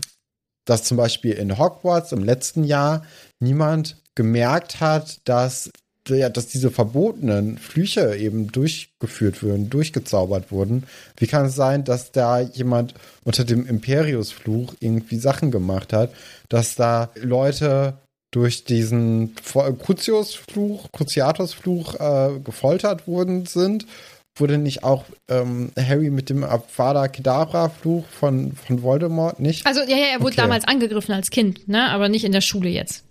[0.66, 3.04] dass zum Beispiel in Hogwarts im letzten Jahr
[3.40, 5.72] niemand gemerkt hat, dass
[6.08, 10.84] ja, dass diese verbotenen Flüche eben durchgeführt wurden, durchgezaubert wurden.
[11.18, 16.12] Wie kann es sein, dass da jemand unter dem Imperiusfluch irgendwie Sachen gemacht hat,
[16.48, 17.94] dass da Leute
[18.32, 23.86] durch diesen Crucius-Fluch, Cruciatus-Fluch äh, gefoltert worden sind?
[24.38, 29.66] Wurde nicht auch ähm, Harry mit dem Avada Kedavra-Fluch von, von Voldemort nicht?
[29.66, 30.42] Also, ja, ja, er wurde okay.
[30.42, 31.90] damals angegriffen als Kind, ne?
[31.90, 33.04] Aber nicht in der Schule jetzt.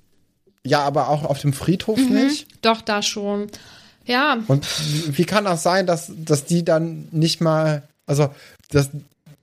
[0.69, 2.47] Ja, aber auch auf dem Friedhof mhm, nicht?
[2.63, 3.49] Doch, da schon.
[4.07, 4.39] Ja.
[4.47, 4.67] Und
[5.17, 8.31] wie kann das sein, dass, dass die dann nicht mal, also,
[8.71, 8.91] dass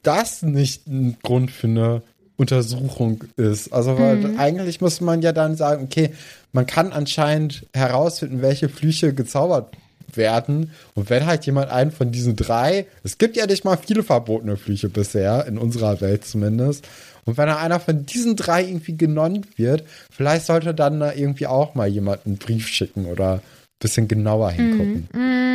[0.04, 2.02] das nicht ein Grund für eine
[2.38, 3.72] Untersuchung ist?
[3.72, 4.40] Also, weil mhm.
[4.40, 6.12] eigentlich muss man ja dann sagen, okay,
[6.52, 9.76] man kann anscheinend herausfinden, welche Flüche gezaubert
[10.14, 10.72] werden.
[10.94, 14.58] Und wenn halt jemand einen von diesen drei, es gibt ja nicht mal viele verbotene
[14.58, 16.88] Flüche bisher, in unserer Welt zumindest.
[17.26, 21.74] Und wenn einer von diesen drei irgendwie genommen wird, vielleicht sollte dann da irgendwie auch
[21.76, 23.42] mal jemand einen Brief schicken oder ein
[23.80, 25.10] bisschen genauer hingucken.
[25.12, 25.46] Mm, mm.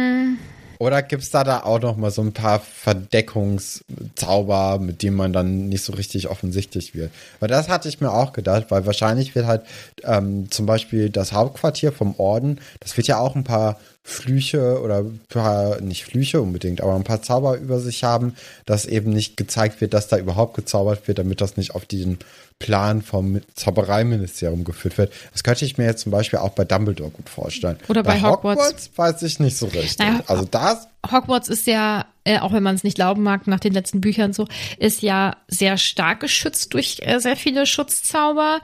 [0.80, 5.34] Oder gibt es da da auch noch mal so ein paar Verdeckungszauber, mit denen man
[5.34, 7.10] dann nicht so richtig offensichtlich wird?
[7.38, 9.64] Weil das hatte ich mir auch gedacht, weil wahrscheinlich wird halt
[10.04, 15.04] ähm, zum Beispiel das Hauptquartier vom Orden, das wird ja auch ein paar Flüche oder
[15.28, 18.34] paar, nicht Flüche unbedingt, aber ein paar Zauber über sich haben,
[18.64, 22.18] dass eben nicht gezeigt wird, dass da überhaupt gezaubert wird, damit das nicht auf den
[22.58, 25.12] Plan vom Zaubereiministerium geführt wird.
[25.32, 27.78] Das könnte ich mir jetzt zum Beispiel auch bei Dumbledore gut vorstellen.
[27.88, 28.62] Oder bei, bei Hogwarts.
[28.62, 28.90] Hogwarts.
[28.96, 29.98] weiß ich nicht so richtig.
[29.98, 30.86] Naja, also das.
[31.10, 34.34] Hogwarts ist ja, äh, auch wenn man es nicht glauben mag, nach den letzten Büchern
[34.34, 34.46] so,
[34.78, 38.60] ist ja sehr stark geschützt durch äh, sehr viele Schutzzauber.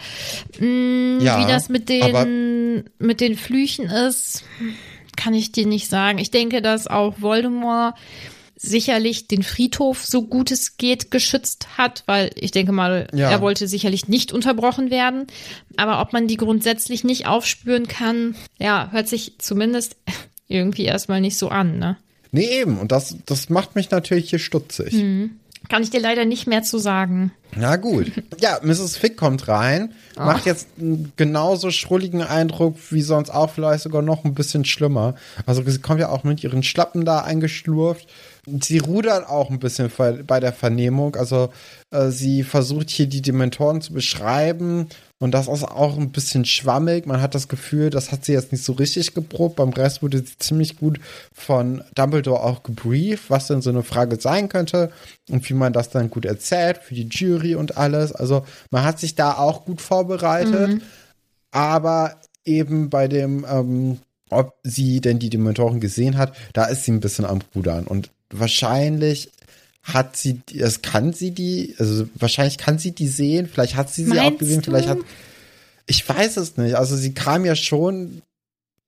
[0.59, 4.44] Hm, ja, wie das mit den, mit den Flüchen ist,
[5.16, 6.18] kann ich dir nicht sagen.
[6.18, 7.94] Ich denke, dass auch Voldemort
[8.57, 13.31] sicherlich den Friedhof so gut es geht geschützt hat, weil ich denke mal, ja.
[13.31, 15.26] er wollte sicherlich nicht unterbrochen werden.
[15.76, 19.96] Aber ob man die grundsätzlich nicht aufspüren kann, ja, hört sich zumindest
[20.48, 21.96] irgendwie erstmal nicht so an, ne?
[22.33, 22.79] Nee, eben.
[22.79, 24.94] Und das, das macht mich natürlich hier stutzig.
[24.94, 25.38] Mhm.
[25.68, 27.33] Kann ich dir leider nicht mehr zu sagen.
[27.55, 28.12] Na gut.
[28.40, 28.96] Ja, Mrs.
[28.96, 34.24] Fick kommt rein, macht jetzt einen genauso schrulligen Eindruck wie sonst auch, vielleicht sogar noch
[34.24, 35.14] ein bisschen schlimmer.
[35.44, 38.07] Also sie kommt ja auch mit ihren Schlappen da eingeschlurft.
[38.47, 39.91] Sie rudert auch ein bisschen
[40.27, 41.17] bei der Vernehmung.
[41.17, 41.51] Also
[41.91, 47.07] äh, sie versucht hier die Dementoren zu beschreiben und das ist auch ein bisschen schwammig.
[47.07, 49.57] Man hat das Gefühl, das hat sie jetzt nicht so richtig geprobt.
[49.57, 51.01] Beim Rest wurde sie ziemlich gut
[51.33, 54.93] von Dumbledore auch gebrieft, was denn so eine Frage sein könnte
[55.31, 58.13] und wie man das dann gut erzählt für die Jury und alles.
[58.13, 60.69] Also man hat sich da auch gut vorbereitet.
[60.69, 60.83] Mhm.
[61.51, 66.93] Aber eben bei dem, ähm, ob sie denn die Dementoren gesehen hat, da ist sie
[66.93, 67.87] ein bisschen am Rudern.
[67.87, 69.31] Und wahrscheinlich
[69.83, 74.05] hat sie, das kann sie die, also wahrscheinlich kann sie die sehen, vielleicht hat sie
[74.05, 74.65] sie Meinst auch gesehen, du?
[74.65, 74.99] vielleicht hat,
[75.87, 76.75] ich weiß es nicht.
[76.75, 78.23] Also sie kam ja schon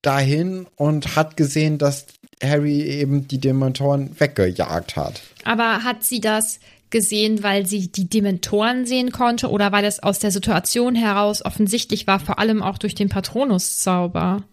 [0.02, 2.06] dahin und hat gesehen, dass
[2.42, 5.20] Harry eben die Dementoren weggejagt hat.
[5.44, 10.18] Aber hat sie das gesehen, weil sie die Dementoren sehen konnte oder weil es aus
[10.18, 14.44] der Situation heraus offensichtlich war, vor allem auch durch den Patronuszauber?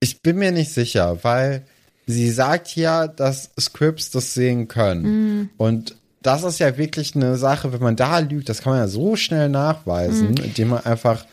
[0.00, 1.64] Ich bin mir nicht sicher, weil
[2.10, 5.02] sie sagt ja, dass Scripts das sehen können.
[5.02, 5.50] Mhm.
[5.56, 8.88] Und das ist ja wirklich eine Sache, wenn man da lügt, das kann man ja
[8.88, 10.44] so schnell nachweisen, mhm.
[10.44, 11.24] indem man einfach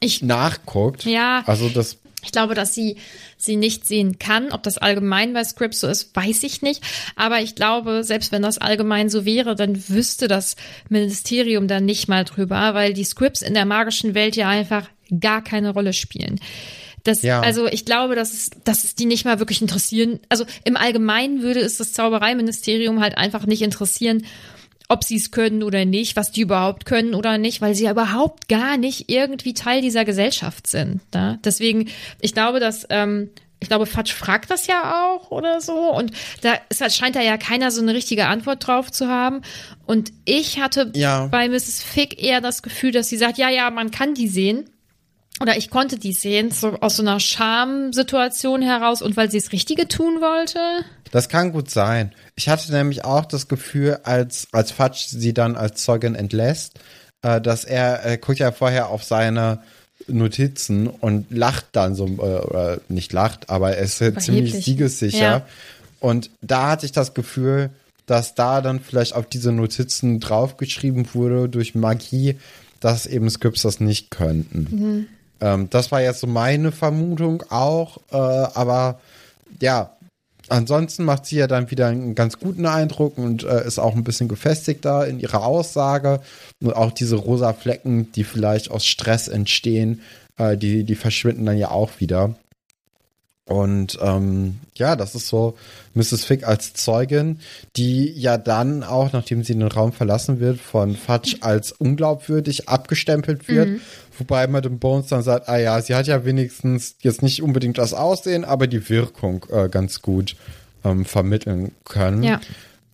[0.00, 1.04] ich, nachguckt.
[1.04, 1.42] Ja.
[1.46, 1.98] Also das.
[2.22, 2.96] Ich glaube, dass sie
[3.36, 4.50] sie nicht sehen kann.
[4.50, 6.82] Ob das allgemein bei Scripts so ist, weiß ich nicht.
[7.16, 10.56] Aber ich glaube, selbst wenn das allgemein so wäre, dann wüsste das
[10.88, 14.88] Ministerium da nicht mal drüber, weil die Scripts in der magischen Welt ja einfach
[15.20, 16.40] gar keine Rolle spielen.
[17.04, 17.40] Das, ja.
[17.40, 20.20] Also ich glaube, dass es, dass es die nicht mal wirklich interessieren.
[20.28, 24.24] Also im Allgemeinen würde es das Zaubereiministerium halt einfach nicht interessieren,
[24.88, 27.90] ob sie es können oder nicht, was die überhaupt können oder nicht, weil sie ja
[27.90, 31.00] überhaupt gar nicht irgendwie Teil dieser Gesellschaft sind.
[31.14, 31.38] Ne?
[31.44, 31.88] Deswegen,
[32.20, 35.90] ich glaube, dass ähm, ich glaube, Fatsch fragt das ja auch oder so.
[35.94, 36.12] Und
[36.42, 39.40] da ist, scheint da ja keiner so eine richtige Antwort drauf zu haben.
[39.86, 41.28] Und ich hatte ja.
[41.28, 41.82] bei Mrs.
[41.82, 44.68] Fick eher das Gefühl, dass sie sagt, ja, ja, man kann die sehen
[45.40, 49.52] oder ich konnte die sehen, so aus so einer Schamsituation heraus und weil sie das
[49.52, 50.58] Richtige tun wollte.
[51.10, 52.12] Das kann gut sein.
[52.36, 56.78] Ich hatte nämlich auch das Gefühl, als, als Fatsch sie dann als Zeugin entlässt,
[57.22, 59.60] äh, dass er, er guckt ja vorher auf seine
[60.06, 65.18] Notizen und lacht dann so, äh, oder nicht lacht, aber er ist ziemlich siegessicher.
[65.18, 65.46] Ja.
[66.00, 67.70] Und da hatte ich das Gefühl,
[68.06, 72.36] dass da dann vielleicht auf diese Notizen draufgeschrieben wurde durch Magie,
[72.80, 74.68] dass eben Scripts das nicht könnten.
[74.70, 75.06] Mhm.
[75.40, 79.00] Ähm, das war jetzt so meine Vermutung auch, äh, aber
[79.60, 79.94] ja,
[80.48, 84.04] ansonsten macht sie ja dann wieder einen ganz guten Eindruck und äh, ist auch ein
[84.04, 86.20] bisschen gefestigter in ihrer Aussage.
[86.62, 90.02] Und auch diese rosa Flecken, die vielleicht aus Stress entstehen,
[90.38, 92.34] äh, die, die verschwinden dann ja auch wieder.
[93.46, 95.56] Und ähm, ja, das ist so
[95.92, 96.24] Mrs.
[96.24, 97.40] Fick als Zeugin,
[97.76, 103.46] die ja dann auch, nachdem sie den Raum verlassen wird, von Fudge als unglaubwürdig abgestempelt
[103.48, 103.68] wird.
[103.68, 103.80] Mhm.
[104.18, 107.92] Wobei Madame Bones dann sagt, ah ja, sie hat ja wenigstens jetzt nicht unbedingt das
[107.92, 110.36] Aussehen, aber die Wirkung äh, ganz gut
[110.82, 112.22] ähm, vermitteln können.
[112.22, 112.40] Ja.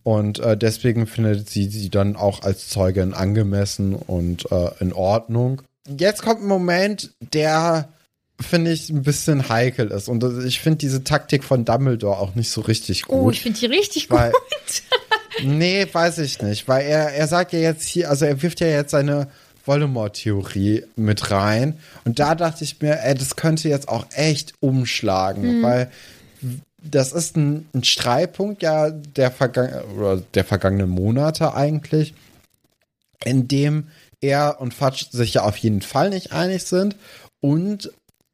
[0.03, 5.61] Und äh, deswegen findet sie sie dann auch als Zeugin angemessen und äh, in Ordnung.
[5.87, 7.89] Jetzt kommt ein Moment, der
[8.41, 10.07] finde ich, ein bisschen heikel ist.
[10.07, 13.25] Und ich finde diese Taktik von Dumbledore auch nicht so richtig oh, gut.
[13.25, 14.83] Oh, ich finde die richtig weil, gut.
[15.43, 16.67] nee, weiß ich nicht.
[16.67, 19.27] Weil er, er sagt ja jetzt hier, also er wirft ja jetzt seine
[19.65, 21.77] Voldemort-Theorie mit rein.
[22.05, 25.63] Und da dachte ich mir, ey, das könnte jetzt auch echt umschlagen, mhm.
[25.63, 25.91] weil
[26.83, 32.13] das ist ein, ein Streitpunkt ja der, Vergang oder der vergangenen Monate eigentlich,
[33.23, 33.87] in dem
[34.19, 36.95] er und Fatsch sich ja auf jeden Fall nicht einig sind
[37.39, 37.91] und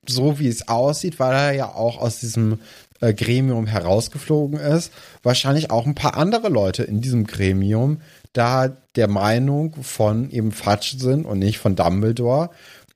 [0.10, 2.60] so wie es aussieht, weil er ja auch aus diesem
[3.00, 4.91] äh, Gremium herausgeflogen ist,
[5.24, 8.02] wahrscheinlich auch ein paar andere Leute in diesem Gremium
[8.34, 12.50] da der Meinung von eben Fatsch sind und nicht von Dumbledore.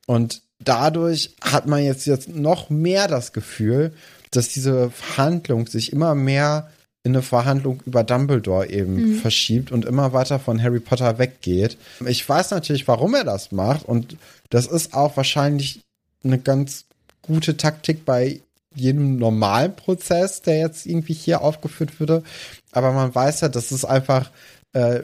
[0.05, 3.93] Und dadurch hat man jetzt, jetzt noch mehr das Gefühl,
[4.31, 6.69] dass diese Verhandlung sich immer mehr
[7.03, 9.15] in eine Verhandlung über Dumbledore eben mhm.
[9.15, 11.77] verschiebt und immer weiter von Harry Potter weggeht.
[12.05, 14.17] Ich weiß natürlich, warum er das macht und
[14.49, 15.81] das ist auch wahrscheinlich
[16.23, 16.85] eine ganz
[17.21, 18.41] gute Taktik bei
[18.73, 22.23] jedem normalen Prozess, der jetzt irgendwie hier aufgeführt würde.
[22.71, 24.31] Aber man weiß ja, dass es einfach
[24.73, 25.01] äh,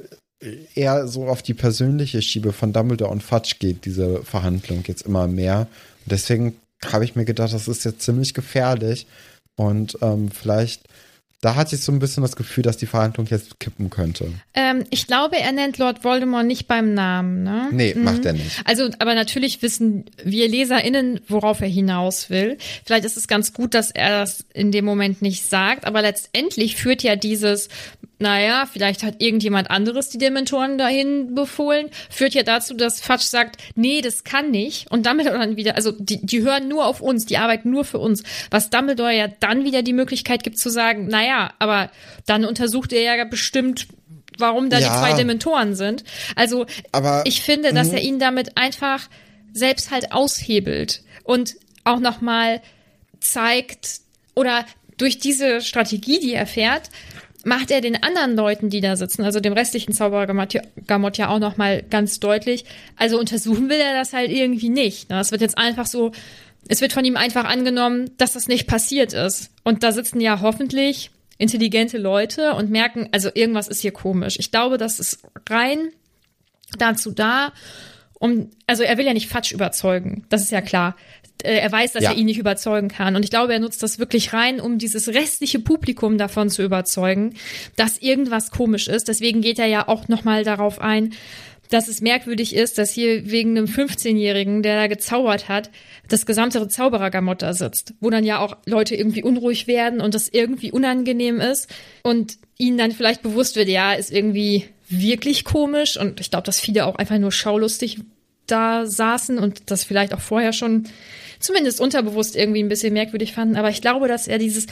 [0.75, 5.27] eher so auf die persönliche Schiebe von Dumbledore und Fudge geht, diese Verhandlung jetzt immer
[5.27, 5.67] mehr.
[6.05, 9.07] Und deswegen habe ich mir gedacht, das ist jetzt ziemlich gefährlich.
[9.55, 10.83] Und ähm, vielleicht
[11.41, 14.31] da hatte ich so ein bisschen das Gefühl, dass die Verhandlung jetzt kippen könnte.
[14.55, 17.69] Ähm, ich glaube, er nennt Lord Voldemort nicht beim Namen, ne?
[17.71, 18.03] Nee, mhm.
[18.03, 18.61] macht er nicht.
[18.65, 22.57] Also, aber natürlich wissen wir LeserInnen, worauf er hinaus will.
[22.85, 26.75] Vielleicht ist es ganz gut, dass er das in dem Moment nicht sagt, aber letztendlich
[26.75, 27.69] führt ja dieses
[28.19, 33.61] naja, vielleicht hat irgendjemand anderes die Dementoren dahin befohlen, führt ja dazu, dass Fatsch sagt,
[33.75, 34.89] nee, das kann nicht.
[34.89, 37.99] Und Dumbledore dann wieder, also die, die hören nur auf uns, die arbeiten nur für
[37.99, 38.23] uns.
[38.49, 41.91] Was Dumbledore ja dann wieder die Möglichkeit gibt zu sagen, naja, aber
[42.25, 43.87] dann untersucht er ja bestimmt,
[44.39, 44.89] warum da ja.
[44.89, 46.03] die zwei Dementoren sind.
[46.35, 48.07] Also aber, ich finde, dass er mhm.
[48.07, 49.07] ihn damit einfach
[49.53, 52.61] selbst halt aushebelt und auch nochmal
[53.19, 54.01] zeigt
[54.35, 54.65] oder
[54.97, 56.89] durch diese Strategie, die er fährt,
[57.43, 61.39] macht er den anderen Leuten, die da sitzen, also dem restlichen Zauberer Gamot ja auch
[61.39, 62.65] nochmal ganz deutlich.
[62.95, 65.09] Also untersuchen will er das halt irgendwie nicht.
[65.09, 65.19] Ne?
[65.19, 66.11] Es wird jetzt einfach so,
[66.67, 69.51] es wird von ihm einfach angenommen, dass das nicht passiert ist.
[69.63, 74.37] Und da sitzen ja hoffentlich intelligente Leute und merken, also irgendwas ist hier komisch.
[74.39, 75.19] Ich glaube, das ist
[75.49, 75.89] rein
[76.77, 77.53] dazu da,
[78.19, 80.95] um, also er will ja nicht Fatsch überzeugen, das ist ja klar.
[81.43, 82.11] Äh, er weiß, dass ja.
[82.11, 83.15] er ihn nicht überzeugen kann.
[83.15, 87.35] Und ich glaube, er nutzt das wirklich rein, um dieses restliche Publikum davon zu überzeugen,
[87.75, 89.07] dass irgendwas komisch ist.
[89.07, 91.13] Deswegen geht er ja auch nochmal darauf ein,
[91.69, 95.69] dass es merkwürdig ist, dass hier wegen einem 15-Jährigen, der da gezaubert hat,
[96.07, 100.29] das gesamte Zauberergamott da sitzt, wo dann ja auch Leute irgendwie unruhig werden und das
[100.29, 101.69] irgendwie unangenehm ist
[102.03, 106.59] und ihnen dann vielleicht bewusst wird, ja, ist irgendwie wirklich komisch und ich glaube, dass
[106.59, 107.99] viele auch einfach nur schaulustig
[108.47, 110.87] da saßen und das vielleicht auch vorher schon
[111.39, 113.55] zumindest unterbewusst irgendwie ein bisschen merkwürdig fanden.
[113.55, 114.67] Aber ich glaube, dass er dieses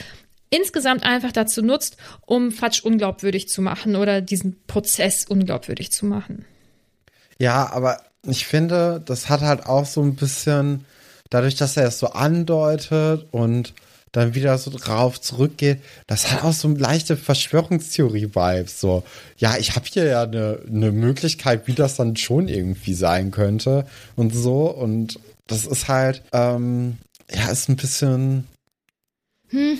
[0.49, 6.45] insgesamt einfach dazu nutzt, um Fatsch unglaubwürdig zu machen oder diesen Prozess unglaubwürdig zu machen.
[7.39, 10.85] Ja, aber ich finde, das hat halt auch so ein bisschen,
[11.29, 13.73] dadurch, dass er es so andeutet und
[14.15, 18.79] dann wieder so drauf zurückgeht, das hat auch so leichte Verschwörungstheorie-Vibes.
[18.79, 19.03] So,
[19.37, 23.85] ja, ich habe hier ja eine ne Möglichkeit, wie das dann schon irgendwie sein könnte
[24.15, 24.71] und so.
[24.71, 26.97] Und das ist halt, ähm,
[27.29, 28.47] ja, ist ein bisschen.
[29.49, 29.79] Hm.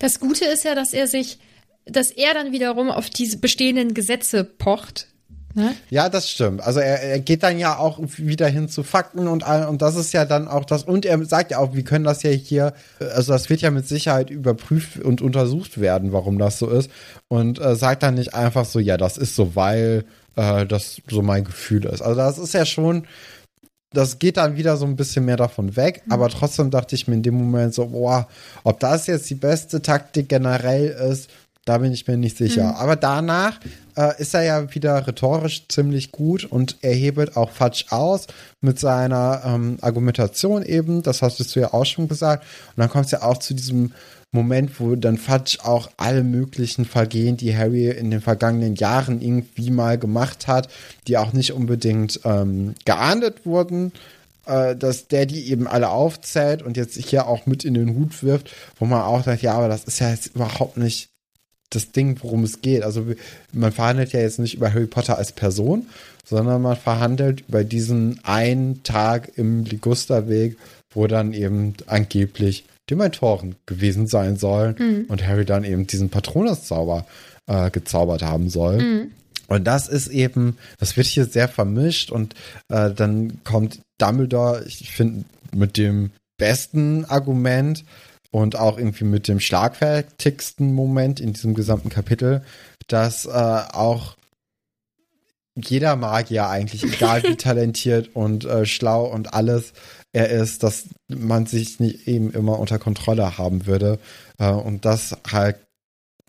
[0.00, 1.38] Das Gute ist ja, dass er sich,
[1.84, 5.06] dass er dann wiederum auf diese bestehenden Gesetze pocht.
[5.56, 5.74] Ne?
[5.88, 6.60] Ja, das stimmt.
[6.60, 10.12] Also er, er geht dann ja auch wieder hin zu Fakten und und das ist
[10.12, 13.32] ja dann auch das und er sagt ja auch, wir können das ja hier, also
[13.32, 16.90] das wird ja mit Sicherheit überprüft und untersucht werden, warum das so ist
[17.28, 20.04] und äh, sagt dann nicht einfach so, ja, das ist so, weil
[20.36, 22.02] äh, das so mein Gefühl ist.
[22.02, 23.06] Also das ist ja schon
[23.92, 26.12] das geht dann wieder so ein bisschen mehr davon weg, mhm.
[26.12, 28.28] aber trotzdem dachte ich mir in dem Moment so, boah,
[28.62, 31.30] ob das jetzt die beste Taktik generell ist,
[31.66, 32.68] da bin ich mir nicht sicher.
[32.68, 32.76] Mhm.
[32.76, 33.60] Aber danach
[33.96, 38.28] äh, ist er ja wieder rhetorisch ziemlich gut und er hebelt auch Fatsch aus
[38.62, 41.02] mit seiner ähm, Argumentation eben.
[41.02, 42.44] Das hast du ja auch schon gesagt.
[42.74, 43.92] Und dann kommt es ja auch zu diesem
[44.32, 49.70] Moment, wo dann Fudge auch alle möglichen Vergehen, die Harry in den vergangenen Jahren irgendwie
[49.70, 50.68] mal gemacht hat,
[51.08, 53.92] die auch nicht unbedingt ähm, geahndet wurden,
[54.46, 58.22] äh, dass der die eben alle aufzählt und jetzt hier auch mit in den Hut
[58.22, 61.08] wirft, wo man auch sagt, ja, aber das ist ja jetzt überhaupt nicht
[61.70, 62.82] das Ding, worum es geht.
[62.82, 63.06] Also
[63.52, 65.86] man verhandelt ja jetzt nicht über Harry Potter als Person,
[66.24, 70.56] sondern man verhandelt über diesen einen Tag im Ligusterweg,
[70.90, 75.04] wo dann eben angeblich Dementoren gewesen sein sollen mhm.
[75.08, 77.06] und Harry dann eben diesen Patronus-Zauber
[77.46, 78.78] äh, gezaubert haben soll.
[78.78, 79.10] Mhm.
[79.48, 82.34] Und das ist eben, das wird hier sehr vermischt und
[82.68, 85.24] äh, dann kommt Dumbledore, ich finde,
[85.54, 87.84] mit dem besten Argument
[88.30, 92.42] und auch irgendwie mit dem schlagfertigsten Moment in diesem gesamten Kapitel,
[92.88, 94.16] dass äh, auch
[95.56, 99.72] jeder Magier eigentlich, egal wie talentiert und äh, schlau und alles,
[100.12, 103.98] er ist, dass man sich nicht eben immer unter Kontrolle haben würde.
[104.38, 105.56] Äh, und das halt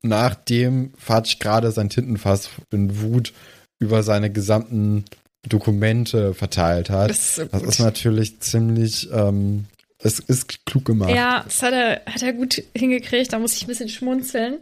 [0.01, 3.33] nachdem Fatsch gerade sein Tintenfass in Wut
[3.79, 5.05] über seine gesamten
[5.47, 7.09] Dokumente verteilt hat.
[7.09, 9.65] Das ist, so das ist natürlich ziemlich, ähm,
[9.99, 11.13] es ist klug gemacht.
[11.13, 14.59] Ja, das hat er, hat er gut hingekriegt, da muss ich ein bisschen schmunzeln.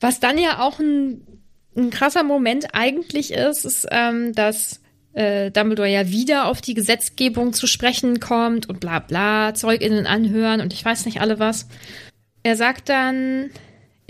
[0.00, 1.26] Was dann ja auch ein,
[1.76, 4.80] ein krasser Moment eigentlich ist, ist, ähm, dass
[5.12, 10.60] äh, Dumbledore ja wieder auf die Gesetzgebung zu sprechen kommt und bla bla, ZeugInnen anhören
[10.60, 11.68] und ich weiß nicht alle was.
[12.42, 13.50] Er sagt dann,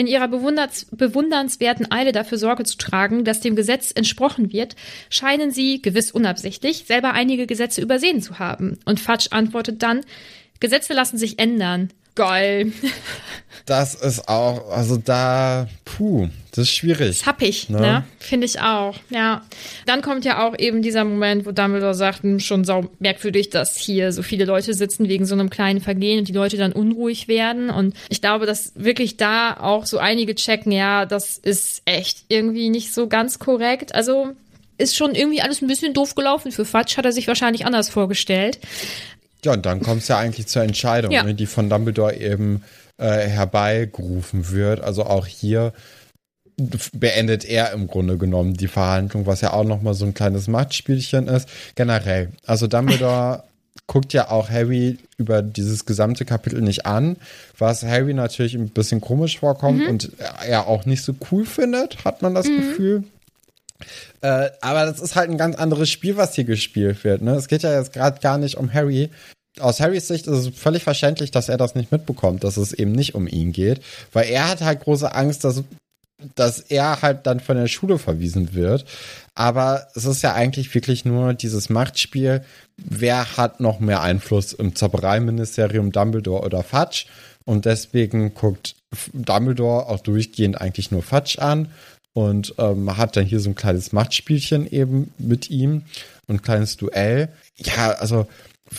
[0.01, 4.75] in ihrer bewundernswerten Eile dafür Sorge zu tragen, dass dem Gesetz entsprochen wird,
[5.11, 8.79] scheinen sie, gewiss unabsichtlich, selber einige Gesetze übersehen zu haben.
[8.87, 10.01] Und Fudge antwortet dann,
[10.59, 11.91] Gesetze lassen sich ändern.
[12.21, 12.73] Geil.
[13.65, 17.19] Das ist auch, also da, puh, das ist schwierig.
[17.21, 17.81] Das hab ich, ne?
[17.81, 18.05] ne?
[18.19, 19.43] Finde ich auch, ja.
[19.87, 23.77] Dann kommt ja auch eben dieser Moment, wo Dumbledore sagt, hm, schon sau merkwürdig, dass
[23.77, 27.29] hier so viele Leute sitzen wegen so einem kleinen Vergehen und die Leute dann unruhig
[27.29, 27.71] werden.
[27.71, 32.69] Und ich glaube, dass wirklich da auch so einige checken, ja, das ist echt irgendwie
[32.69, 33.95] nicht so ganz korrekt.
[33.95, 34.35] Also
[34.81, 36.51] ist schon irgendwie alles ein bisschen doof gelaufen.
[36.51, 38.59] Für Fatsch hat er sich wahrscheinlich anders vorgestellt.
[39.45, 41.23] Ja, und dann kommt es ja eigentlich zur Entscheidung, ja.
[41.23, 42.63] ne, die von Dumbledore eben
[42.99, 44.83] äh, herbeigerufen wird.
[44.83, 45.73] Also auch hier
[46.93, 51.27] beendet er im Grunde genommen die Verhandlung, was ja auch nochmal so ein kleines Machtspielchen
[51.29, 51.49] ist.
[51.75, 53.45] Generell, also Dumbledore
[53.87, 57.17] guckt ja auch Harry über dieses gesamte Kapitel nicht an,
[57.59, 60.13] was Harry natürlich ein bisschen komisch vorkommt und
[60.47, 63.05] er auch nicht so cool findet, hat man das Gefühl.
[64.21, 67.23] Äh, aber das ist halt ein ganz anderes Spiel, was hier gespielt wird.
[67.23, 67.33] Ne?
[67.35, 69.11] Es geht ja jetzt gerade gar nicht um Harry.
[69.59, 72.93] Aus Harrys Sicht ist es völlig verständlich, dass er das nicht mitbekommt, dass es eben
[72.93, 73.81] nicht um ihn geht,
[74.13, 75.65] weil er hat halt große Angst, dass,
[76.37, 78.85] dass er halt dann von der Schule verwiesen wird.
[79.35, 82.45] Aber es ist ja eigentlich wirklich nur dieses Machtspiel.
[82.77, 87.07] Wer hat noch mehr Einfluss im Zaubereiministerium Dumbledore oder Fudge?
[87.45, 88.77] Und deswegen guckt
[89.13, 91.69] Dumbledore auch durchgehend eigentlich nur Fudge an
[92.13, 95.83] und ähm, hat dann hier so ein kleines Machtspielchen eben mit ihm
[96.27, 97.29] und ein kleines Duell.
[97.57, 98.27] Ja, also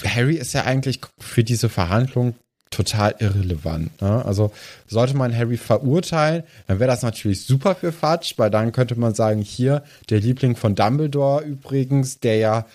[0.06, 2.36] Harry ist ja eigentlich für diese Verhandlung
[2.72, 4.02] total irrelevant.
[4.02, 4.26] Ne?
[4.26, 4.52] Also
[4.88, 9.14] sollte man Harry verurteilen, dann wäre das natürlich super für Fudge, weil dann könnte man
[9.14, 12.66] sagen, hier der Liebling von Dumbledore übrigens, der ja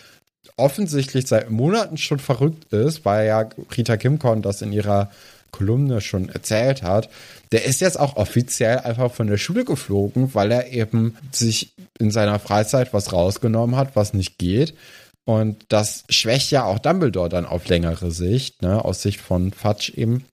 [0.57, 5.11] offensichtlich seit Monaten schon verrückt ist, weil ja Rita Kimcorn das in ihrer
[5.57, 7.09] Kolumne schon erzählt hat,
[7.53, 12.11] der ist jetzt auch offiziell einfach von der Schule geflogen, weil er eben sich in
[12.11, 14.75] seiner Freizeit was rausgenommen hat, was nicht geht.
[15.25, 19.93] Und das schwächt ja auch Dumbledore dann auf längere Sicht, ne, aus Sicht von Fudge
[19.97, 20.25] eben.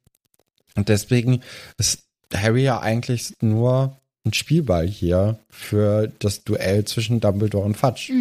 [0.75, 1.41] Und deswegen
[1.77, 2.03] ist
[2.33, 8.13] Harry ja eigentlich nur ein Spielball hier für das Duell zwischen Dumbledore und Fudge.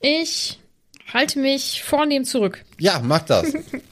[0.00, 0.58] Ich
[1.12, 2.64] halte mich vornehm zurück.
[2.78, 3.52] Ja, mach das.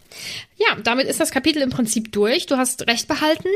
[0.57, 2.47] Ja, damit ist das Kapitel im Prinzip durch.
[2.47, 3.49] Du hast recht behalten.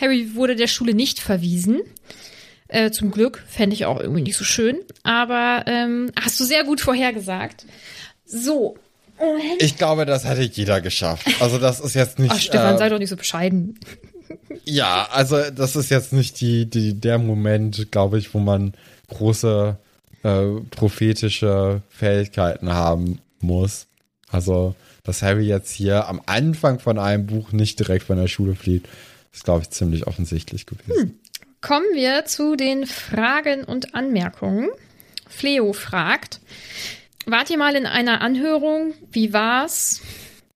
[0.00, 1.80] Harry wurde der Schule nicht verwiesen.
[2.68, 4.78] Äh, zum Glück fände ich auch irgendwie nicht so schön.
[5.02, 7.66] Aber ähm, hast du sehr gut vorhergesagt.
[8.24, 8.76] So.
[9.58, 11.26] Ich glaube, das hätte jeder geschafft.
[11.40, 12.32] Also das ist jetzt nicht.
[12.32, 13.78] Ach, Stefan, äh, sei doch nicht so bescheiden.
[14.64, 18.74] Ja, also das ist jetzt nicht die, die der Moment, glaube ich, wo man
[19.08, 19.78] große
[20.22, 23.86] äh, prophetische Fähigkeiten haben muss.
[24.28, 24.74] Also,
[25.06, 28.88] dass Harry jetzt hier am Anfang von einem Buch nicht direkt von der Schule flieht,
[29.32, 31.20] ist, glaube ich, ziemlich offensichtlich gewesen.
[31.60, 34.68] Kommen wir zu den Fragen und Anmerkungen.
[35.28, 36.40] Fleo fragt,
[37.24, 38.94] wart ihr mal in einer Anhörung?
[39.10, 40.00] Wie war's?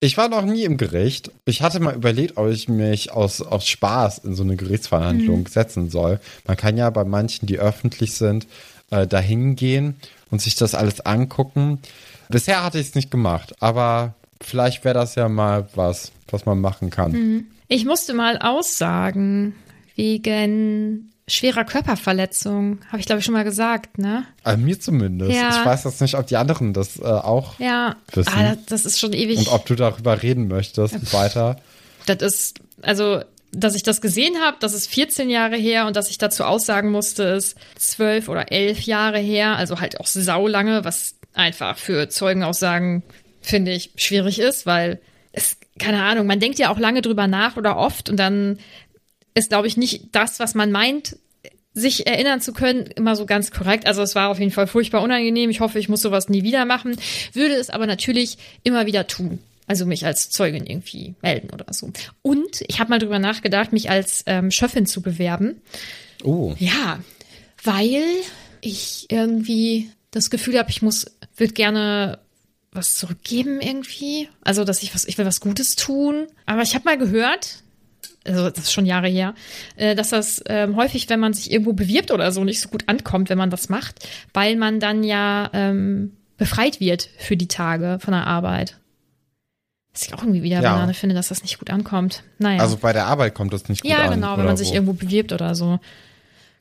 [0.00, 1.30] Ich war noch nie im Gericht.
[1.44, 5.90] Ich hatte mal überlegt, ob ich mich aus, aus Spaß in so eine Gerichtsverhandlung setzen
[5.90, 6.20] soll.
[6.46, 8.46] Man kann ja bei manchen, die öffentlich sind,
[8.90, 9.96] äh, dahin gehen
[10.30, 11.80] und sich das alles angucken.
[12.30, 16.60] Bisher hatte ich es nicht gemacht, aber vielleicht wäre das ja mal was, was man
[16.60, 17.46] machen kann.
[17.68, 19.54] Ich musste mal aussagen
[19.96, 22.78] wegen schwerer Körperverletzung.
[22.88, 24.24] Habe ich, glaube ich, schon mal gesagt, ne?
[24.44, 25.32] Äh, mir zumindest.
[25.32, 25.50] Ja.
[25.50, 27.96] Ich weiß jetzt nicht, ob die anderen das äh, auch Ja.
[28.12, 28.32] Wissen.
[28.34, 29.38] Ah, das, ist schon ewig.
[29.38, 31.56] und ob du darüber reden möchtest weiter.
[32.06, 33.22] Das ist, also,
[33.52, 36.90] dass ich das gesehen habe, das ist 14 Jahre her und dass ich dazu aussagen
[36.90, 39.56] musste, ist 12 oder 11 Jahre her.
[39.56, 43.02] Also halt auch saulange, was einfach für Zeugenaussagen,
[43.40, 45.00] finde ich, schwierig ist, weil
[45.32, 48.58] es, keine Ahnung, man denkt ja auch lange drüber nach oder oft und dann
[49.34, 51.16] ist, glaube ich, nicht das, was man meint,
[51.72, 53.86] sich erinnern zu können, immer so ganz korrekt.
[53.86, 55.50] Also es war auf jeden Fall furchtbar unangenehm.
[55.50, 56.96] Ich hoffe, ich muss sowas nie wieder machen.
[57.32, 59.38] Würde es aber natürlich immer wieder tun.
[59.68, 61.92] Also mich als Zeugin irgendwie melden oder so.
[62.22, 65.62] Und ich habe mal drüber nachgedacht, mich als ähm, Schöffin zu bewerben.
[66.24, 66.54] Oh.
[66.58, 66.98] Ja,
[67.62, 68.02] weil
[68.60, 72.18] ich irgendwie das Gefühl habe, ich muss, würde gerne
[72.72, 74.28] was zurückgeben irgendwie.
[74.42, 76.26] Also, dass ich was, ich will was Gutes tun.
[76.46, 77.62] Aber ich habe mal gehört,
[78.24, 79.34] also das ist schon Jahre her,
[79.76, 82.88] äh, dass das ähm, häufig, wenn man sich irgendwo bewirbt oder so, nicht so gut
[82.88, 87.98] ankommt, wenn man das macht, weil man dann ja ähm, befreit wird für die Tage
[88.00, 88.76] von der Arbeit.
[89.92, 90.72] Was ich auch irgendwie wieder Ja.
[90.72, 92.22] Banane finde, dass das nicht gut ankommt.
[92.38, 92.60] Naja.
[92.60, 94.14] Also bei der Arbeit kommt das nicht gut ja, an.
[94.14, 94.74] genau, wenn man sich wo?
[94.74, 95.80] irgendwo bewirbt oder so.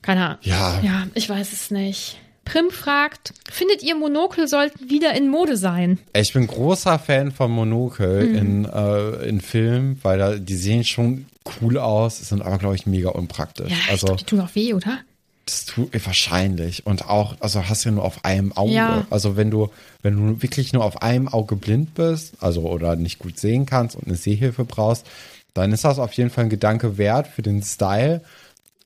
[0.01, 0.37] Keine Ahnung.
[0.41, 0.79] Ja.
[0.81, 2.17] Ja, ich weiß es nicht.
[2.49, 5.99] Prim fragt, findet ihr Monokel sollten wieder in Mode sein?
[6.13, 8.35] Ich bin großer Fan von Monokel Mhm.
[8.35, 11.27] in, äh, in Filmen, weil da, die sehen schon
[11.61, 13.69] cool aus, sind aber, glaube ich, mega unpraktisch.
[13.71, 14.99] Ja, ich also, glaub, die tun auch weh, oder?
[15.45, 16.85] das tut wahrscheinlich.
[16.85, 18.71] Und auch, also hast du ja nur auf einem Auge.
[18.73, 19.07] Ja.
[19.09, 19.69] Also wenn du,
[20.03, 23.95] wenn du wirklich nur auf einem Auge blind bist, also oder nicht gut sehen kannst
[23.95, 25.07] und eine Sehhilfe brauchst,
[25.55, 28.21] dann ist das auf jeden Fall ein Gedanke wert für den Style.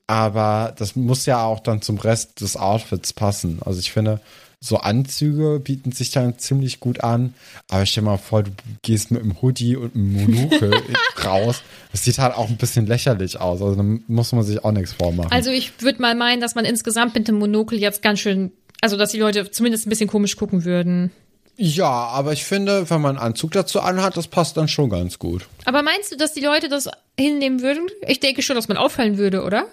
[0.06, 3.60] Aber das muss ja auch dann zum Rest des Outfits passen.
[3.64, 4.20] Also ich finde,
[4.60, 7.34] so Anzüge bieten sich dann ziemlich gut an.
[7.70, 8.50] Aber stell dir mal vor, du
[8.82, 10.72] gehst mit einem Hoodie und einem Monokel
[11.24, 11.62] raus.
[11.92, 13.60] Das sieht halt auch ein bisschen lächerlich aus.
[13.62, 15.30] Also da muss man sich auch nichts vormachen.
[15.32, 18.96] Also ich würde mal meinen, dass man insgesamt mit dem Monokel jetzt ganz schön, also
[18.96, 21.10] dass die Leute zumindest ein bisschen komisch gucken würden.
[21.56, 25.18] Ja, aber ich finde, wenn man einen Anzug dazu anhat, das passt dann schon ganz
[25.18, 25.46] gut.
[25.66, 26.88] Aber meinst du, dass die Leute das
[27.18, 27.86] hinnehmen würden?
[28.08, 29.66] Ich denke schon, dass man auffallen würde, oder?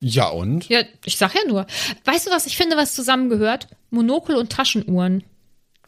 [0.00, 0.68] Ja, und?
[0.68, 1.66] Ja, ich sag ja nur.
[2.04, 3.68] Weißt du, was ich finde, was zusammengehört?
[3.90, 5.22] Monokel und Taschenuhren.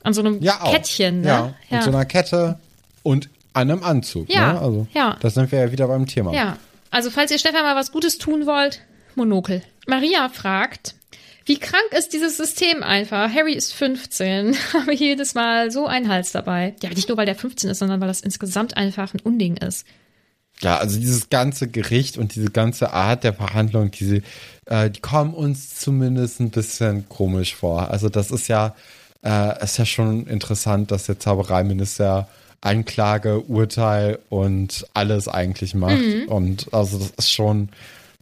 [0.03, 0.59] An so einem Ja.
[0.71, 1.29] Kettchen, ne?
[1.29, 2.59] Ja, mit so einer Kette
[3.03, 4.29] und einem Anzug.
[4.29, 4.61] Ja, ne?
[4.61, 5.17] also, ja.
[5.21, 6.33] Da sind wir ja wieder beim Thema.
[6.35, 6.59] Ja,
[6.91, 8.81] also falls ihr Stefan mal was Gutes tun wollt,
[9.15, 9.63] Monokel.
[9.87, 10.95] Maria fragt,
[11.45, 13.33] wie krank ist dieses System einfach?
[13.33, 16.75] Harry ist 15, aber jedes Mal so ein Hals dabei.
[16.83, 19.87] Ja, nicht nur, weil der 15 ist, sondern weil das insgesamt einfach ein Unding ist.
[20.63, 24.23] Ja, also dieses ganze Gericht und diese ganze Art der Verhandlung, diese,
[24.67, 27.91] äh, die kommen uns zumindest ein bisschen komisch vor.
[27.91, 28.75] Also das ist ja,
[29.25, 32.29] äh, ist ja schon interessant, dass der Zaubereiminister
[32.61, 35.99] Anklage, Urteil und alles eigentlich macht.
[36.29, 37.71] Und also das ist schon ein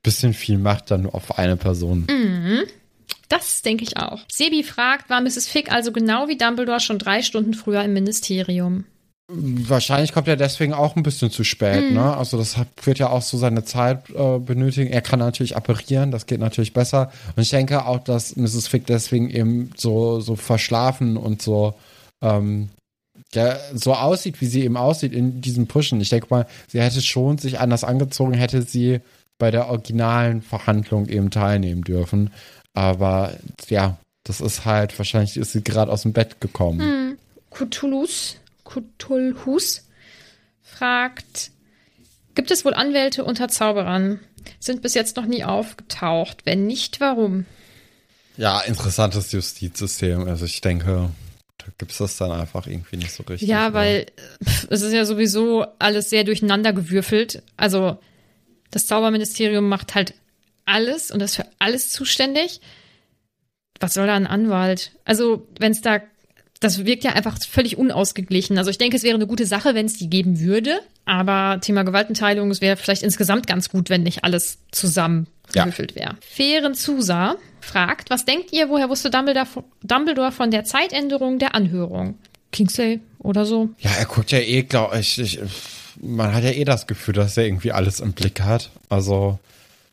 [0.03, 2.07] bisschen viel Macht dann nur auf eine Person.
[3.29, 4.21] Das denke ich auch.
[4.33, 5.47] Sebi fragt, war Mrs.
[5.47, 8.87] Fick also genau wie Dumbledore schon drei Stunden früher im Ministerium?
[9.33, 12.17] Wahrscheinlich kommt er deswegen auch ein bisschen zu spät, ne?
[12.17, 14.91] Also das hat, wird ja auch so seine Zeit äh, benötigen.
[14.91, 17.13] Er kann natürlich apparieren, das geht natürlich besser.
[17.37, 18.67] Und ich denke auch, dass Mrs.
[18.67, 21.75] Fick deswegen eben so, so verschlafen und so,
[22.23, 22.71] ähm,
[23.33, 26.01] ja, so aussieht, wie sie eben aussieht in diesem Pushen.
[26.01, 29.01] Ich denke mal, sie hätte schon sich anders angezogen, hätte sie
[29.39, 32.31] bei der originalen Verhandlung eben teilnehmen dürfen.
[32.75, 33.35] Aber
[33.69, 37.17] ja, das ist halt, wahrscheinlich ist sie gerade aus dem Bett gekommen.
[37.51, 38.37] Cthulhus,
[38.71, 39.89] Cthulhus
[40.63, 41.51] fragt,
[42.35, 44.21] gibt es wohl Anwälte unter Zauberern?
[44.59, 46.47] Sind bis jetzt noch nie aufgetaucht.
[46.47, 47.45] Wenn nicht, warum?
[48.37, 50.27] Ja, interessantes Justizsystem.
[50.27, 51.11] Also ich denke,
[51.59, 53.49] da gibt es das dann einfach irgendwie nicht so richtig.
[53.49, 53.75] Ja, oder?
[53.75, 54.07] weil
[54.43, 57.43] pff, es ist ja sowieso alles sehr durcheinander gewürfelt.
[57.57, 57.99] Also
[58.71, 60.15] das Zauberministerium macht halt
[60.65, 62.61] alles und ist für alles zuständig.
[63.79, 64.93] Was soll da ein Anwalt?
[65.05, 66.01] Also wenn es da,
[66.61, 68.59] das wirkt ja einfach völlig unausgeglichen.
[68.59, 70.81] Also ich denke, es wäre eine gute Sache, wenn es die geben würde.
[71.07, 76.17] Aber Thema Gewaltenteilung, es wäre vielleicht insgesamt ganz gut, wenn nicht alles zusammengewürfelt wäre.
[76.21, 79.47] Fairen Zusa fragt, was denkt ihr, woher wusste Dumbledore,
[79.83, 82.19] Dumbledore von der Zeitänderung der Anhörung?
[82.53, 83.71] Kingsley oder so?
[83.79, 85.41] Ja, er guckt ja eh, glaube ich, ich,
[86.01, 88.71] man hat ja eh das Gefühl, dass er irgendwie alles im Blick hat.
[88.91, 89.39] Also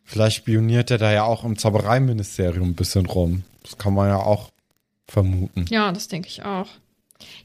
[0.04, 3.44] vielleicht spioniert er da ja auch im Zaubereiministerium ein bisschen rum.
[3.64, 4.50] Das kann man ja auch
[5.08, 5.66] vermuten.
[5.70, 6.68] Ja, das denke ich auch.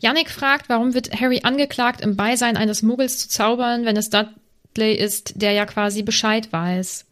[0.01, 4.95] Yannick fragt, warum wird Harry angeklagt, im Beisein eines Muggels zu zaubern, wenn es Dudley
[4.95, 7.07] ist, der ja quasi Bescheid weiß?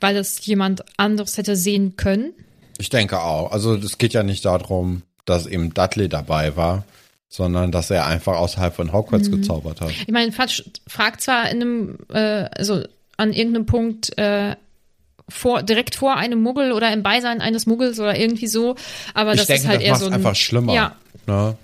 [0.00, 2.32] Weil es jemand anderes hätte sehen können?
[2.78, 3.52] Ich denke auch.
[3.52, 6.84] Also es geht ja nicht darum, dass eben Dudley dabei war,
[7.28, 9.90] sondern dass er einfach außerhalb von Hogwarts gezaubert hat.
[9.90, 12.84] Ich meine, Fatsch fragt zwar in einem, äh, also
[13.16, 14.56] an irgendeinem Punkt äh,
[15.28, 18.76] vor, direkt vor einem Muggel oder im Beisein eines Muggels oder irgendwie so,
[19.14, 20.74] aber ich das denke, ist halt das eher so ein, einfach schlimmer.
[20.74, 20.96] Ja,
[21.28, 21.56] Ne?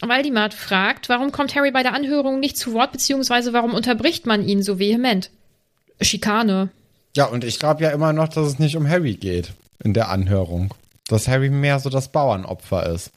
[0.00, 4.46] Waldimar fragt, warum kommt Harry bei der Anhörung nicht zu Wort, beziehungsweise warum unterbricht man
[4.46, 5.30] ihn so vehement?
[6.00, 6.68] Schikane.
[7.16, 9.52] Ja, und ich glaube ja immer noch, dass es nicht um Harry geht
[9.82, 10.72] in der Anhörung.
[11.08, 13.10] Dass Harry mehr so das Bauernopfer ist.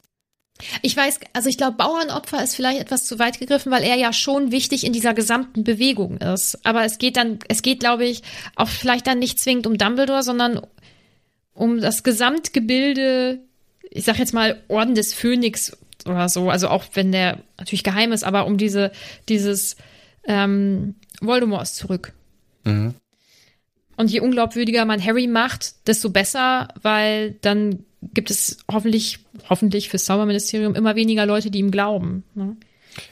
[0.82, 4.12] Ich weiß, also ich glaube, Bauernopfer ist vielleicht etwas zu weit gegriffen, weil er ja
[4.12, 6.64] schon wichtig in dieser gesamten Bewegung ist.
[6.64, 8.22] Aber es geht dann, es geht, glaube ich,
[8.56, 10.60] auch vielleicht dann nicht zwingend um Dumbledore, sondern
[11.54, 13.40] um das Gesamtgebilde,
[13.90, 16.50] ich sag jetzt mal Orden des Phönix oder so.
[16.50, 18.92] Also auch wenn der natürlich geheim ist, aber um diese,
[19.28, 19.76] dieses
[20.24, 22.12] ähm, Voldemort ist zurück.
[23.96, 27.84] Und je unglaubwürdiger man Harry macht, desto besser, weil dann
[28.14, 32.24] gibt es hoffentlich, hoffentlich fürs Zauberministerium immer weniger Leute, die ihm glauben.
[32.34, 32.56] Ne?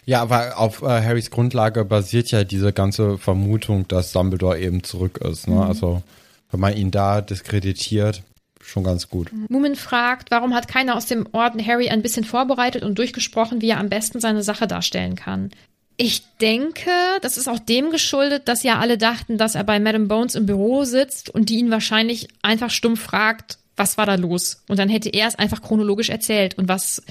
[0.05, 5.19] Ja, aber auf äh, Harrys Grundlage basiert ja diese ganze Vermutung, dass Dumbledore eben zurück
[5.19, 5.49] ist.
[5.49, 5.65] Ne?
[5.65, 6.03] Also,
[6.51, 8.23] wenn man ihn da diskreditiert,
[8.61, 9.31] schon ganz gut.
[9.49, 13.71] Mumin fragt, warum hat keiner aus dem Orden Harry ein bisschen vorbereitet und durchgesprochen, wie
[13.71, 15.51] er am besten seine Sache darstellen kann?
[15.97, 20.07] Ich denke, das ist auch dem geschuldet, dass ja alle dachten, dass er bei Madame
[20.07, 24.63] Bones im Büro sitzt und die ihn wahrscheinlich einfach stumpf fragt, was war da los?
[24.69, 26.57] Und dann hätte er es einfach chronologisch erzählt.
[26.59, 27.03] Und was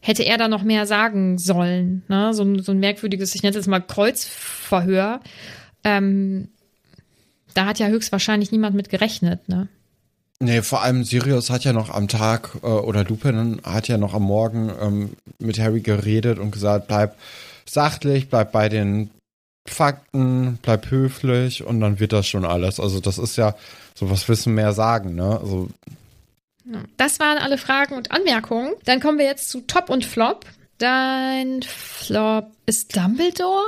[0.00, 2.02] hätte er da noch mehr sagen sollen?
[2.08, 2.34] Ne?
[2.34, 5.20] So, ein, so ein merkwürdiges, ich nenne es jetzt mal Kreuzverhör.
[5.84, 6.48] Ähm,
[7.54, 9.48] da hat ja höchstwahrscheinlich niemand mit gerechnet.
[9.48, 9.68] Ne?
[10.38, 14.12] Nee, vor allem Sirius hat ja noch am Tag, äh, oder Lupin hat ja noch
[14.12, 17.16] am Morgen ähm, mit Harry geredet und gesagt, bleib
[17.64, 19.10] sachlich, bleib bei den
[19.66, 22.80] Fakten, bleib höflich und dann wird das schon alles.
[22.80, 23.54] Also das ist ja,
[23.94, 25.38] so was wissen mehr sagen, ne?
[25.40, 25.68] Also
[26.96, 28.74] Das waren alle Fragen und Anmerkungen.
[28.84, 30.46] Dann kommen wir jetzt zu Top und Flop.
[30.78, 33.62] Dein Flop ist Dumbledore?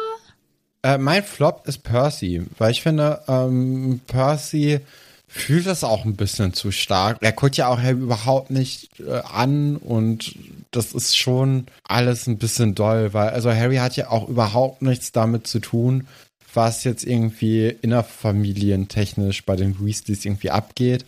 [0.82, 4.80] Äh, mein Flop ist Percy, weil ich finde, ähm, Percy
[5.26, 7.18] fühlt das auch ein bisschen zu stark.
[7.20, 10.36] Er guckt ja auch Harry überhaupt nicht äh, an und
[10.70, 15.10] das ist schon alles ein bisschen doll, weil also Harry hat ja auch überhaupt nichts
[15.10, 16.06] damit zu tun,
[16.54, 21.04] was jetzt irgendwie innerfamilientechnisch bei den Weasleys irgendwie abgeht.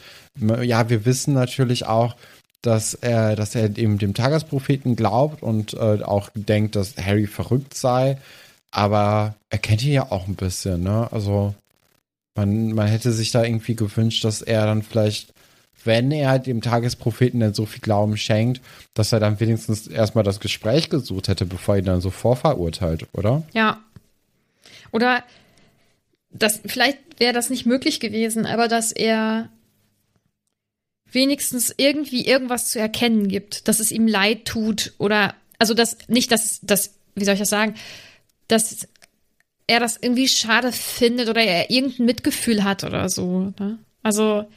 [0.62, 2.16] Ja, wir wissen natürlich auch,
[2.62, 7.74] dass er, dass er eben dem Tagespropheten glaubt und äh, auch denkt, dass Harry verrückt
[7.74, 8.18] sei.
[8.70, 11.08] Aber er kennt ihn ja auch ein bisschen, ne?
[11.12, 11.54] Also
[12.34, 15.32] man, man hätte sich da irgendwie gewünscht, dass er dann vielleicht,
[15.84, 18.60] wenn er dem Tagespropheten dann so viel Glauben schenkt,
[18.94, 23.06] dass er dann wenigstens erstmal das Gespräch gesucht hätte, bevor er ihn dann so vorverurteilt,
[23.12, 23.44] oder?
[23.52, 23.78] Ja.
[24.96, 25.24] Oder
[26.30, 29.50] das, vielleicht wäre das nicht möglich gewesen, aber dass er
[31.12, 36.32] wenigstens irgendwie irgendwas zu erkennen gibt, dass es ihm leid tut oder also dass nicht,
[36.32, 37.74] dass das, wie soll ich das sagen,
[38.48, 38.88] dass
[39.66, 43.52] er das irgendwie schade findet oder er irgendein Mitgefühl hat oder so.
[43.58, 43.78] Ne?
[44.02, 44.48] Also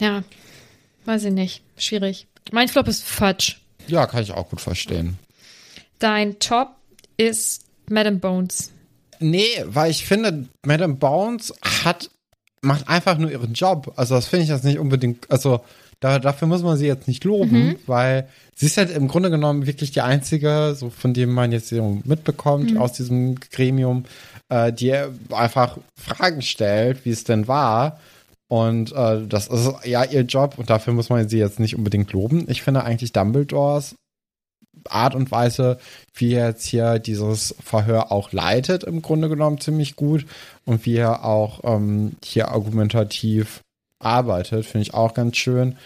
[0.00, 0.24] ja,
[1.04, 2.26] weiß ich nicht, schwierig.
[2.50, 3.58] Mein Flop ist Fudge.
[3.86, 5.20] Ja, kann ich auch gut verstehen.
[6.00, 6.74] Dein Top
[7.16, 8.72] ist Madame Bones.
[9.22, 11.54] Nee, weil ich finde, Madame Bones
[11.84, 12.10] hat
[12.62, 13.92] macht einfach nur ihren Job.
[13.96, 15.60] Also das finde ich jetzt nicht unbedingt, also
[16.00, 17.76] da, dafür muss man sie jetzt nicht loben, mhm.
[17.86, 21.72] weil sie ist halt im Grunde genommen wirklich die einzige, so von dem man jetzt
[21.72, 22.78] mitbekommt mhm.
[22.78, 24.04] aus diesem Gremium,
[24.48, 24.94] äh, die
[25.30, 28.00] einfach Fragen stellt, wie es denn war.
[28.48, 32.12] Und äh, das ist ja ihr Job und dafür muss man sie jetzt nicht unbedingt
[32.12, 32.44] loben.
[32.48, 33.94] Ich finde eigentlich Dumbledores
[34.88, 35.78] Art und Weise,
[36.14, 40.26] wie er jetzt hier dieses Verhör auch leitet, im Grunde genommen ziemlich gut.
[40.64, 43.60] Und wie er auch ähm, hier argumentativ
[43.98, 45.76] arbeitet, finde ich auch ganz schön.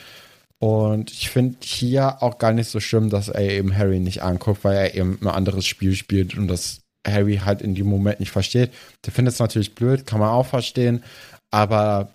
[0.59, 4.64] Und ich finde hier auch gar nicht so schlimm, dass er eben Harry nicht anguckt,
[4.64, 8.32] weil er eben ein anderes Spiel spielt und das Harry halt in dem Moment nicht
[8.32, 8.72] versteht.
[9.05, 11.05] Der findet es natürlich blöd, kann man auch verstehen.
[11.51, 12.09] Aber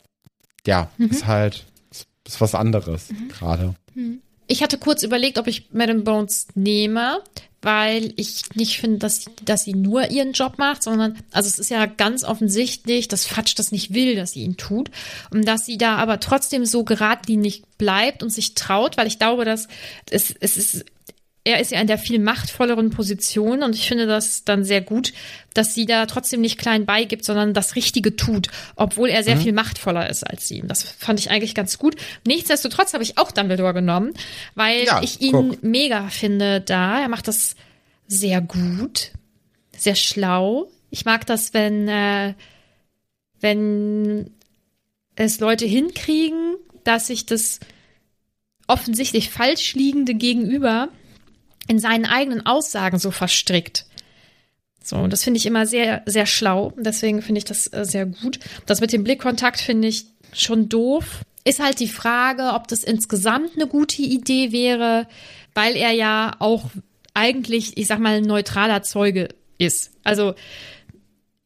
[0.66, 1.10] ja, mhm.
[1.10, 1.66] ist halt
[2.28, 3.30] ist was anderes mhm.
[3.30, 3.76] gerade.
[3.94, 4.22] Mhm.
[4.52, 7.24] Ich hatte kurz überlegt, ob ich Madame Bones nehme,
[7.62, 11.70] weil ich nicht finde, dass, dass sie nur ihren Job macht, sondern, also es ist
[11.70, 14.92] ja ganz offensichtlich, dass Fatsch das nicht will, dass sie ihn tut.
[15.30, 19.46] Und dass sie da aber trotzdem so geradlinig bleibt und sich traut, weil ich glaube,
[19.46, 19.70] dass
[20.10, 20.86] es, es ist
[21.44, 25.12] er ist ja in der viel machtvolleren Position und ich finde das dann sehr gut,
[25.56, 29.42] dass sie da trotzdem nicht klein beigibt, sondern das Richtige tut, obwohl er sehr mhm.
[29.42, 30.62] viel machtvoller ist als sie.
[30.66, 31.96] Das fand ich eigentlich ganz gut.
[32.28, 34.14] Nichtsdestotrotz habe ich auch Dumbledore genommen,
[34.54, 35.64] weil ja, ich ihn guck.
[35.64, 37.02] mega finde da.
[37.02, 37.56] Er macht das
[38.08, 39.12] sehr gut,
[39.76, 40.70] sehr schlau.
[40.92, 42.36] Ich mag das, wenn, äh,
[43.40, 44.30] wenn
[45.16, 47.60] es Leute hinkriegen, dass sich das
[48.68, 50.90] offensichtlich falsch liegende Gegenüber
[51.68, 53.86] in seinen eigenen Aussagen so verstrickt.
[54.84, 56.74] So, das finde ich immer sehr, sehr schlau.
[56.78, 58.40] Deswegen finde ich das äh, sehr gut.
[58.66, 61.22] Das mit dem Blickkontakt finde ich schon doof.
[61.44, 65.08] Ist halt die Frage, ob das insgesamt eine gute Idee wäre,
[65.54, 66.72] weil er ja auch
[67.14, 69.92] eigentlich, ich sag mal, ein neutraler Zeuge ist.
[70.04, 70.34] Also,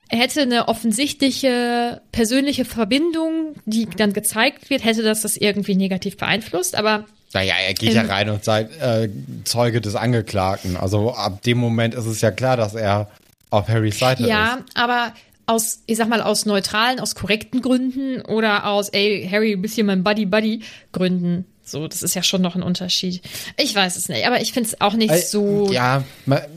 [0.07, 6.15] er hätte eine offensichtliche persönliche Verbindung, die dann gezeigt wird, hätte das das irgendwie negativ
[6.17, 9.09] beeinflusst, aber naja, er geht ähm, ja rein und sagt äh,
[9.43, 10.77] Zeuge des Angeklagten.
[10.77, 13.09] Also ab dem Moment ist es ja klar, dass er
[13.49, 14.59] auf Harrys Seite ja, ist.
[14.75, 15.13] Ja, aber
[15.47, 19.83] aus, ich sag mal, aus neutralen, aus korrekten Gründen oder aus, ey, Harry, bist hier
[19.83, 20.61] mein Buddy-Buddy
[20.91, 21.45] Gründen.
[21.67, 23.21] So, das ist ja schon noch ein Unterschied.
[23.57, 25.71] Ich weiß es nicht, aber ich finde es auch nicht äh, so.
[25.71, 26.03] Ja,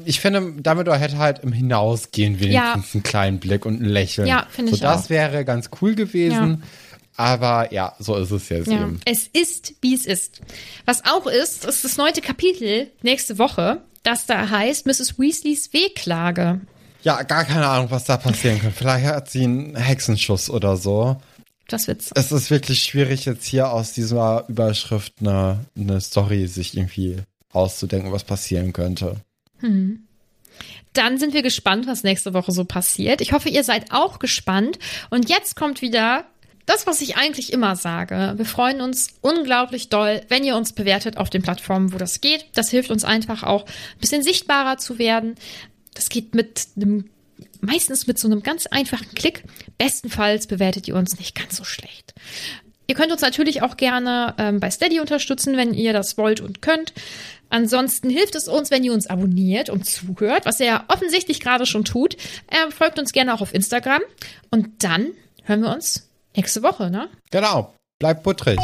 [0.04, 2.94] ich finde, Dumbledore hätte halt im Hinausgehen wenigstens ja.
[2.94, 4.28] einen kleinen Blick und ein Lächeln.
[4.28, 5.10] Ja, finde so, ich das auch.
[5.10, 6.60] wäre ganz cool gewesen.
[6.60, 6.68] Ja.
[7.18, 8.80] Aber ja, so ist es jetzt ja.
[8.80, 9.00] eben.
[9.04, 10.40] Es ist, wie es ist.
[10.84, 15.18] Was auch ist, ist das neunte Kapitel nächste Woche, das da heißt Mrs.
[15.18, 16.60] Weasleys Wehklage.
[17.02, 18.76] Ja, gar keine Ahnung, was da passieren könnte.
[18.76, 21.20] Vielleicht hat sie einen Hexenschuss oder so.
[21.66, 22.12] Das wird's.
[22.14, 27.16] Es ist wirklich schwierig, jetzt hier aus dieser Überschrift eine, eine Story sich irgendwie
[27.52, 29.16] auszudenken, was passieren könnte.
[29.58, 30.04] Hm.
[30.92, 33.20] Dann sind wir gespannt, was nächste Woche so passiert.
[33.20, 34.78] Ich hoffe, ihr seid auch gespannt.
[35.10, 36.24] Und jetzt kommt wieder
[36.68, 38.34] das, was ich eigentlich immer sage.
[38.36, 42.46] Wir freuen uns unglaublich doll, wenn ihr uns bewertet auf den Plattformen, wo das geht.
[42.54, 45.36] Das hilft uns einfach auch ein bisschen sichtbarer zu werden.
[45.94, 47.08] Das geht mit einem
[47.60, 49.44] meistens mit so einem ganz einfachen Klick.
[49.78, 52.14] Bestenfalls bewertet ihr uns nicht ganz so schlecht.
[52.86, 56.62] Ihr könnt uns natürlich auch gerne ähm, bei Steady unterstützen, wenn ihr das wollt und
[56.62, 56.92] könnt.
[57.50, 61.64] Ansonsten hilft es uns, wenn ihr uns abonniert und zuhört, was ihr ja offensichtlich gerade
[61.64, 62.16] schon tut.
[62.50, 64.02] Ähm, folgt uns gerne auch auf Instagram.
[64.50, 65.08] Und dann
[65.44, 67.08] hören wir uns nächste Woche, ne?
[67.30, 67.74] Genau.
[67.98, 68.58] Bleibt puttrig.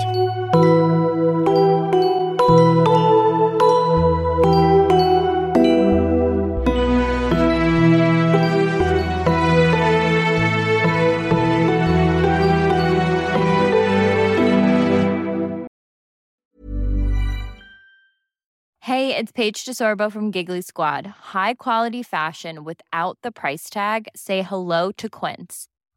[18.80, 21.06] Hey, Hey, it's Paige DeSorbo from Giggly Squad.
[21.34, 24.08] High quality fashion without the price tag.
[24.14, 25.68] Say hello to Quince.